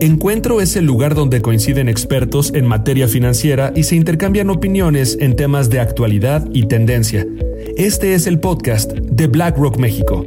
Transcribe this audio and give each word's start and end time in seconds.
Encuentro 0.00 0.62
es 0.62 0.76
el 0.76 0.86
lugar 0.86 1.14
donde 1.14 1.42
coinciden 1.42 1.86
expertos 1.86 2.54
en 2.54 2.66
materia 2.66 3.06
financiera 3.06 3.70
y 3.76 3.82
se 3.82 3.96
intercambian 3.96 4.48
opiniones 4.48 5.18
en 5.20 5.36
temas 5.36 5.68
de 5.68 5.78
actualidad 5.78 6.48
y 6.54 6.68
tendencia. 6.68 7.26
Este 7.76 8.14
es 8.14 8.26
el 8.26 8.40
podcast 8.40 8.92
de 8.92 9.26
BlackRock 9.26 9.76
México. 9.76 10.24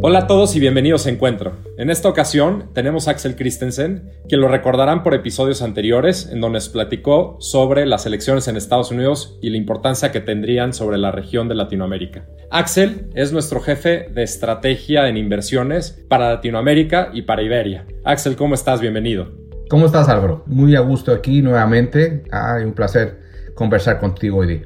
Hola 0.00 0.20
a 0.20 0.26
todos 0.28 0.54
y 0.54 0.60
bienvenidos 0.60 1.06
a 1.06 1.10
Encuentro. 1.10 1.56
En 1.76 1.90
esta 1.90 2.08
ocasión 2.08 2.70
tenemos 2.72 3.08
a 3.08 3.10
Axel 3.10 3.34
Christensen, 3.34 4.12
quien 4.28 4.40
lo 4.40 4.46
recordarán 4.46 5.02
por 5.02 5.12
episodios 5.12 5.60
anteriores 5.60 6.28
en 6.30 6.40
donde 6.40 6.58
nos 6.58 6.68
platicó 6.68 7.36
sobre 7.40 7.84
las 7.84 8.06
elecciones 8.06 8.46
en 8.46 8.56
Estados 8.56 8.92
Unidos 8.92 9.40
y 9.42 9.50
la 9.50 9.56
importancia 9.56 10.12
que 10.12 10.20
tendrían 10.20 10.72
sobre 10.72 10.98
la 10.98 11.10
región 11.10 11.48
de 11.48 11.56
Latinoamérica. 11.56 12.28
Axel 12.48 13.10
es 13.16 13.32
nuestro 13.32 13.58
jefe 13.60 14.08
de 14.14 14.22
estrategia 14.22 15.08
en 15.08 15.16
inversiones 15.16 16.00
para 16.08 16.30
Latinoamérica 16.30 17.10
y 17.12 17.22
para 17.22 17.42
Iberia. 17.42 17.84
Axel, 18.04 18.36
¿cómo 18.36 18.54
estás? 18.54 18.80
Bienvenido. 18.80 19.32
¿Cómo 19.68 19.86
estás 19.86 20.08
Álvaro? 20.08 20.44
Muy 20.46 20.76
a 20.76 20.80
gusto 20.80 21.10
aquí 21.12 21.42
nuevamente. 21.42 22.22
Ah, 22.30 22.58
un 22.64 22.72
placer 22.72 23.18
conversar 23.56 23.98
contigo 23.98 24.38
hoy 24.38 24.46
día. 24.46 24.62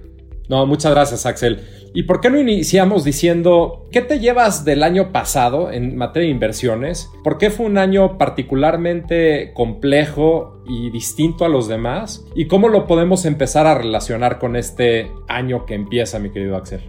No, 0.50 0.66
muchas 0.66 0.92
gracias 0.92 1.24
Axel. 1.24 1.60
¿Y 1.94 2.04
por 2.04 2.20
qué 2.20 2.30
no 2.30 2.40
iniciamos 2.40 3.04
diciendo 3.04 3.86
qué 3.90 4.00
te 4.00 4.18
llevas 4.18 4.64
del 4.64 4.82
año 4.82 5.12
pasado 5.12 5.70
en 5.70 5.96
materia 5.96 6.26
de 6.28 6.32
inversiones? 6.32 7.10
¿Por 7.22 7.36
qué 7.36 7.50
fue 7.50 7.66
un 7.66 7.76
año 7.76 8.16
particularmente 8.16 9.52
complejo 9.52 10.62
y 10.66 10.90
distinto 10.90 11.44
a 11.44 11.50
los 11.50 11.68
demás? 11.68 12.24
¿Y 12.34 12.46
cómo 12.46 12.68
lo 12.68 12.86
podemos 12.86 13.26
empezar 13.26 13.66
a 13.66 13.74
relacionar 13.74 14.38
con 14.38 14.56
este 14.56 15.10
año 15.28 15.66
que 15.66 15.74
empieza, 15.74 16.18
mi 16.18 16.30
querido 16.30 16.56
Axel? 16.56 16.80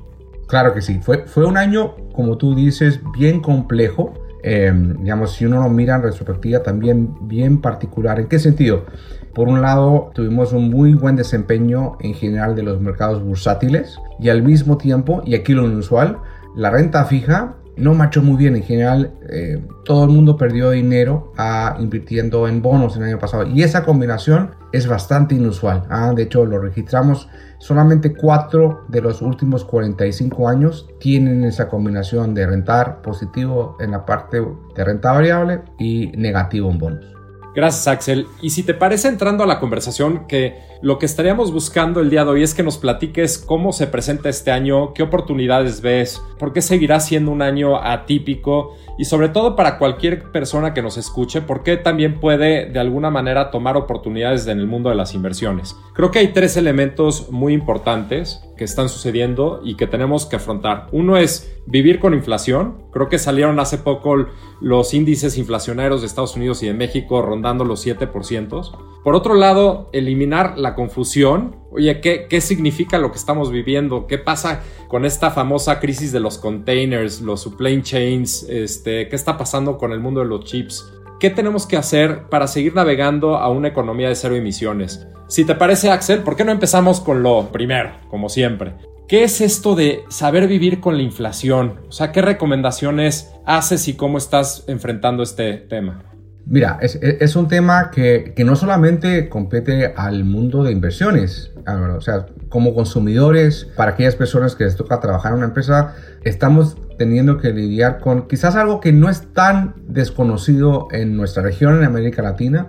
Claro 0.47 0.73
que 0.73 0.81
sí, 0.81 0.99
fue, 1.01 1.25
fue 1.25 1.45
un 1.45 1.57
año, 1.57 1.95
como 2.13 2.37
tú 2.37 2.55
dices, 2.55 3.01
bien 3.17 3.41
complejo. 3.41 4.13
Em, 4.41 5.01
digamos, 5.01 5.33
si 5.33 5.45
uno 5.45 5.63
lo 5.63 5.69
mira 5.69 5.95
en 5.95 6.03
retrospectiva, 6.03 6.63
también 6.63 7.13
bien 7.27 7.59
particular. 7.59 8.19
¿En 8.19 8.27
qué 8.27 8.39
sentido? 8.39 8.85
Por 9.33 9.47
un 9.47 9.61
lado, 9.61 10.11
tuvimos 10.13 10.53
un 10.53 10.69
muy 10.69 10.93
buen 10.93 11.15
desempeño 11.15 11.97
en 11.99 12.13
general 12.13 12.55
de 12.55 12.63
los 12.63 12.79
mercados 12.79 13.23
bursátiles 13.23 13.97
y 14.19 14.29
al 14.29 14.43
mismo 14.43 14.77
tiempo, 14.77 15.23
y 15.25 15.35
aquí 15.35 15.53
lo 15.53 15.65
inusual, 15.65 16.19
la 16.55 16.69
renta 16.69 17.03
fija 17.05 17.55
no 17.75 17.93
marchó 17.93 18.21
muy 18.21 18.37
bien 18.37 18.55
en 18.55 18.63
general. 18.63 19.13
Eh, 19.29 19.61
todo 19.85 20.05
el 20.05 20.11
mundo 20.11 20.37
perdió 20.37 20.71
dinero 20.71 21.31
a, 21.37 21.75
invirtiendo 21.79 22.47
en 22.47 22.61
bonos 22.61 22.95
el 22.97 23.03
año 23.03 23.19
pasado 23.19 23.47
y 23.47 23.63
esa 23.63 23.83
combinación 23.83 24.51
es 24.71 24.87
bastante 24.87 25.35
inusual. 25.35 25.83
¿ah? 25.89 26.13
De 26.15 26.23
hecho, 26.23 26.45
lo 26.45 26.59
registramos. 26.59 27.27
Solamente 27.59 28.13
4 28.13 28.85
de 28.89 29.01
los 29.01 29.21
últimos 29.21 29.65
45 29.65 30.49
años 30.49 30.89
tienen 30.99 31.43
esa 31.43 31.69
combinación 31.69 32.33
de 32.33 32.45
rentar 32.45 33.01
positivo 33.01 33.77
en 33.79 33.91
la 33.91 34.05
parte 34.05 34.43
de 34.75 34.83
renta 34.83 35.11
variable 35.11 35.61
y 35.79 36.11
negativo 36.17 36.69
en 36.69 36.77
bonos. 36.77 37.12
Gracias 37.55 37.87
Axel. 37.87 38.27
Y 38.41 38.49
si 38.49 38.63
te 38.63 38.73
parece 38.73 39.07
entrando 39.07 39.43
a 39.43 39.47
la 39.47 39.59
conversación 39.59 40.25
que 40.27 40.57
lo 40.81 40.97
que 40.97 41.05
estaríamos 41.05 41.53
buscando 41.53 42.01
el 42.01 42.09
día 42.09 42.25
de 42.25 42.31
hoy 42.31 42.43
es 42.43 42.53
que 42.53 42.63
nos 42.63 42.77
platiques 42.77 43.37
cómo 43.37 43.71
se 43.71 43.87
presenta 43.87 44.29
este 44.29 44.51
año, 44.51 44.93
qué 44.93 45.03
oportunidades 45.03 45.81
ves, 45.81 46.21
por 46.39 46.51
qué 46.51 46.61
seguirá 46.61 46.99
siendo 46.99 47.31
un 47.31 47.41
año 47.41 47.77
atípico 47.77 48.75
y 48.97 49.05
sobre 49.05 49.29
todo 49.29 49.55
para 49.55 49.77
cualquier 49.77 50.31
persona 50.31 50.73
que 50.73 50.81
nos 50.81 50.97
escuche, 50.97 51.41
por 51.41 51.63
qué 51.63 51.77
también 51.77 52.19
puede 52.19 52.69
de 52.69 52.79
alguna 52.79 53.09
manera 53.09 53.51
tomar 53.51 53.77
oportunidades 53.77 54.47
en 54.47 54.59
el 54.59 54.67
mundo 54.67 54.89
de 54.89 54.95
las 54.95 55.13
inversiones. 55.13 55.75
Creo 55.93 56.11
que 56.11 56.19
hay 56.19 56.33
tres 56.33 56.57
elementos 56.57 57.29
muy 57.31 57.53
importantes 57.53 58.41
que 58.57 58.63
están 58.63 58.89
sucediendo 58.89 59.61
y 59.63 59.75
que 59.75 59.87
tenemos 59.87 60.25
que 60.25 60.35
afrontar. 60.35 60.87
Uno 60.91 61.17
es 61.17 61.59
vivir 61.65 61.99
con 61.99 62.13
inflación. 62.13 62.83
Creo 62.91 63.09
que 63.09 63.17
salieron 63.17 63.59
hace 63.59 63.77
poco 63.77 64.27
los 64.61 64.93
índices 64.93 65.37
inflacionarios 65.37 66.01
de 66.01 66.07
Estados 66.07 66.35
Unidos 66.35 66.61
y 66.63 66.67
de 66.67 66.73
México 66.73 67.21
rondando 67.21 67.65
los 67.65 67.85
7%. 67.85 68.77
Por 69.03 69.15
otro 69.15 69.33
lado, 69.33 69.89
eliminar 69.91 70.57
la 70.57 70.75
confusión. 70.75 71.57
Oye, 71.71 71.99
¿qué, 71.99 72.27
¿qué 72.29 72.41
significa 72.41 72.97
lo 72.99 73.11
que 73.11 73.17
estamos 73.17 73.51
viviendo? 73.51 74.07
¿Qué 74.07 74.17
pasa 74.17 74.61
con 74.87 75.05
esta 75.05 75.31
famosa 75.31 75.79
crisis 75.79 76.11
de 76.11 76.19
los 76.19 76.37
containers, 76.37 77.21
los 77.21 77.41
supply 77.41 77.81
chains? 77.81 78.43
Este, 78.49 79.09
¿Qué 79.09 79.15
está 79.15 79.37
pasando 79.37 79.77
con 79.77 79.91
el 79.91 79.99
mundo 79.99 80.21
de 80.21 80.27
los 80.27 80.45
chips? 80.45 81.02
¿Qué 81.23 81.29
tenemos 81.29 81.65
que 81.65 81.77
hacer 81.77 82.23
para 82.29 82.47
seguir 82.47 82.75
navegando 82.75 83.37
a 83.37 83.49
una 83.49 83.69
economía 83.69 84.09
de 84.09 84.15
cero 84.15 84.35
emisiones? 84.35 85.07
Si 85.29 85.45
te 85.45 85.55
parece, 85.55 85.89
Axel, 85.89 86.19
¿por 86.19 86.35
qué 86.35 86.43
no 86.43 86.51
empezamos 86.51 86.99
con 86.99 87.23
lo 87.23 87.49
primero, 87.49 87.91
como 88.09 88.27
siempre? 88.27 88.73
¿Qué 89.07 89.23
es 89.23 89.39
esto 89.39 89.73
de 89.73 90.01
saber 90.09 90.49
vivir 90.49 90.81
con 90.81 90.97
la 90.97 91.01
inflación? 91.01 91.79
O 91.87 91.93
sea, 91.93 92.11
¿qué 92.11 92.21
recomendaciones 92.21 93.31
haces 93.45 93.87
y 93.87 93.93
cómo 93.93 94.17
estás 94.17 94.65
enfrentando 94.67 95.23
este 95.23 95.53
tema? 95.53 96.03
Mira, 96.45 96.77
es, 96.81 97.35
un 97.37 97.47
tema 97.47 97.89
que, 97.89 98.33
no 98.45 98.57
solamente 98.57 99.29
compete 99.29 99.93
al 99.95 100.25
mundo 100.25 100.61
de 100.65 100.73
inversiones, 100.73 101.53
o 101.65 102.01
sea, 102.01 102.25
como 102.53 102.75
consumidores, 102.75 103.67
para 103.75 103.93
aquellas 103.93 104.15
personas 104.15 104.55
que 104.55 104.63
les 104.63 104.75
toca 104.75 104.99
trabajar 104.99 105.31
en 105.31 105.39
una 105.39 105.47
empresa, 105.47 105.95
estamos 106.23 106.77
teniendo 106.99 107.39
que 107.39 107.49
lidiar 107.49 107.97
con 107.97 108.27
quizás 108.27 108.55
algo 108.55 108.79
que 108.79 108.93
no 108.93 109.09
es 109.09 109.33
tan 109.33 109.73
desconocido 109.87 110.87
en 110.91 111.17
nuestra 111.17 111.41
región, 111.41 111.79
en 111.79 111.83
América 111.83 112.21
Latina, 112.21 112.67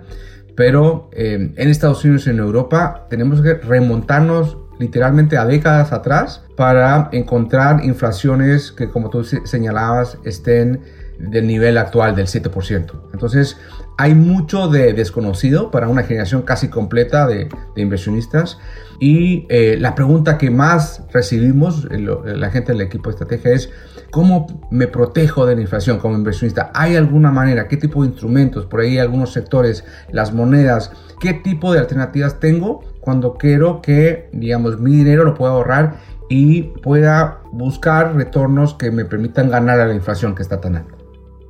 pero 0.55 1.11
eh, 1.13 1.53
en 1.55 1.69
Estados 1.69 2.03
Unidos 2.03 2.25
y 2.25 2.31
en 2.31 2.39
Europa 2.39 3.05
tenemos 3.11 3.43
que 3.43 3.53
remontarnos 3.53 4.57
literalmente 4.79 5.37
a 5.37 5.45
décadas 5.45 5.93
atrás 5.93 6.41
para 6.57 7.09
encontrar 7.11 7.85
inflaciones 7.85 8.71
que, 8.71 8.89
como 8.89 9.11
tú 9.11 9.23
señalabas, 9.23 10.17
estén 10.25 10.81
del 11.19 11.45
nivel 11.45 11.77
actual 11.77 12.15
del 12.15 12.25
7%. 12.25 12.91
Entonces, 13.13 13.55
hay 13.97 14.13
mucho 14.13 14.67
de 14.67 14.93
desconocido 14.93 15.71
para 15.71 15.87
una 15.87 16.03
generación 16.03 16.41
casi 16.41 16.69
completa 16.69 17.27
de, 17.27 17.49
inversionistas. 17.75 18.59
Y 18.99 19.45
eh, 19.49 19.77
la 19.79 19.95
pregunta 19.95 20.37
que 20.37 20.49
más 20.49 21.03
recibimos, 21.11 21.87
la 21.89 22.49
gente 22.49 22.71
del 22.71 22.81
equipo 22.81 23.09
de 23.09 23.15
estrategia, 23.15 23.51
es 23.51 23.69
¿cómo 24.11 24.47
me 24.69 24.87
protejo 24.87 25.45
de 25.45 25.55
la 25.55 25.61
inflación 25.61 25.97
como 25.97 26.15
inversionista? 26.15 26.71
¿Hay 26.73 26.95
alguna 26.95 27.31
manera? 27.31 27.67
¿Qué 27.67 27.77
tipo 27.77 28.03
de 28.03 28.09
instrumentos? 28.09 28.65
Por 28.65 28.81
ahí 28.81 28.97
algunos 28.97 29.33
sectores, 29.33 29.83
las 30.11 30.33
monedas, 30.33 30.91
¿qué 31.19 31.33
tipo 31.33 31.73
de 31.73 31.79
alternativas 31.79 32.39
tengo 32.39 32.81
cuando 33.01 33.33
quiero 33.33 33.81
que, 33.81 34.29
digamos, 34.31 34.79
mi 34.79 34.91
dinero 34.91 35.23
lo 35.25 35.33
pueda 35.35 35.53
ahorrar 35.53 35.95
y 36.29 36.63
pueda 36.81 37.41
buscar 37.51 38.15
retornos 38.15 38.73
que 38.73 38.91
me 38.91 39.05
permitan 39.05 39.49
ganar 39.49 39.79
a 39.79 39.85
la 39.85 39.93
inflación 39.93 40.35
que 40.35 40.43
está 40.43 40.59
tan 40.59 40.77
alta? 40.77 40.95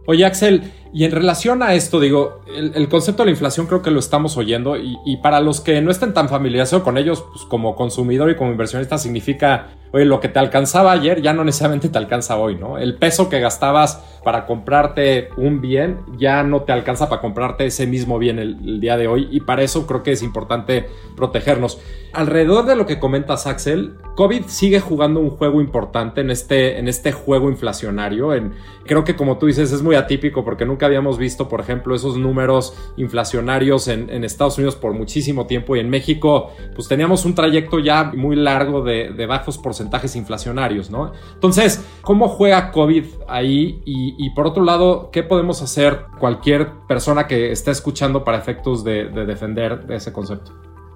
Oye, 0.08 0.26
Axel, 0.26 0.72
y 0.96 1.04
en 1.04 1.12
relación 1.12 1.62
a 1.62 1.74
esto, 1.74 2.00
digo, 2.00 2.40
el, 2.48 2.88
concepto 2.88 3.24
de 3.24 3.26
la 3.26 3.32
inflación 3.32 3.68
creo 3.68 3.82
que 3.82 3.92
lo 3.92 4.00
estamos 4.00 4.38
oyendo 4.38 4.78
y, 4.78 5.18
para 5.18 5.42
los 5.42 5.60
que 5.60 5.82
no 5.82 5.92
estén 5.92 6.14
tan 6.14 6.30
familiarizados 6.30 6.86
con 6.86 6.98
ellos, 6.98 7.26
pues 7.34 7.44
como 7.44 7.76
consumidor 7.76 8.32
y 8.32 8.38
como 8.38 8.52
inversionista 8.52 8.98
significa, 8.98 9.72
oye, 9.92 10.06
lo 10.06 10.22
que 10.22 10.30
te 10.30 10.40
alcanzaba 10.40 10.94
ayer 10.94 11.22
ya 11.22 11.34
no 11.34 11.44
necesariamente 11.44 11.90
te 11.90 11.98
alcanza 11.98 12.38
hoy, 12.38 12.56
¿no? 12.56 12.78
El 12.78 12.96
peso 12.96 13.28
que 13.28 13.42
gastabas 13.42 14.02
para 14.24 14.46
comprarte 14.46 15.30
un 15.38 15.62
bien 15.62 16.00
ya 16.18 16.44
no 16.44 16.64
te 16.64 16.72
alcanza 16.72 17.10
para 17.10 17.22
comprarte 17.22 17.66
ese 17.66 17.86
mismo 17.86 18.18
bien 18.18 18.40
el, 18.40 18.80
día 18.80 18.98
de 18.98 19.08
hoy 19.08 19.28
y 19.32 19.42
para 19.42 19.64
eso 19.64 19.86
creo 19.86 20.02
que 20.02 20.14
es 20.14 20.24
importante 20.24 20.88
protegernos. 21.18 21.80
Alrededor 22.14 22.66
de 22.66 22.78
lo 22.78 22.86
que 22.86 23.00
comentas, 23.00 23.46
Axel, 23.46 23.96
COVID 24.16 24.46
sigue 24.48 24.80
jugando 24.80 25.20
un 25.20 25.30
juego 25.30 25.60
importante 25.60 26.22
en 26.22 26.32
este, 26.32 26.80
en 26.80 26.88
este 26.88 27.12
juego 27.12 27.50
inflacionario. 27.50 28.34
En, 28.34 28.54
creo 28.86 29.04
que 29.04 29.16
como 29.16 29.38
tú 29.38 29.48
dices 29.48 29.72
es 29.72 29.82
muy 29.82 29.96
atípico 29.96 30.44
porque 30.46 30.66
nunca 30.66 30.85
habíamos 30.86 31.18
visto, 31.18 31.48
por 31.50 31.60
ejemplo, 31.60 31.96
esos 31.96 32.18
números 32.18 32.74
inflacionarios 32.98 33.88
en, 33.88 34.24
Estados 34.24 34.58
Unidos 34.58 34.76
por 34.76 34.94
muchísimo 34.94 35.46
tiempo 35.46 35.76
y 35.76 35.80
en 35.80 35.90
México, 35.90 36.52
pues 36.74 36.88
teníamos 36.88 37.26
un 37.26 37.36
trayecto 37.36 37.80
ya 37.80 38.12
muy 38.16 38.36
largo 38.36 38.82
de, 38.82 39.26
bajos 39.26 39.58
porcentajes 39.58 40.16
inflacionarios, 40.16 40.90
¿no? 40.90 41.12
Entonces, 41.34 41.84
¿cómo 42.02 42.28
juega 42.28 42.72
COVID 42.72 43.06
ahí? 43.28 43.82
Y, 43.86 44.30
por 44.32 44.48
otro 44.48 44.64
lado, 44.64 45.10
¿qué 45.12 45.24
podemos 45.24 45.62
hacer 45.62 46.06
cualquier 46.20 46.70
persona 46.88 47.28
que 47.28 47.52
esté 47.52 47.72
escuchando 47.72 48.24
para 48.24 48.38
efectos 48.38 48.84
de, 48.84 49.10
defender 49.10 49.86
ese 49.90 50.14
concepto? 50.14 50.52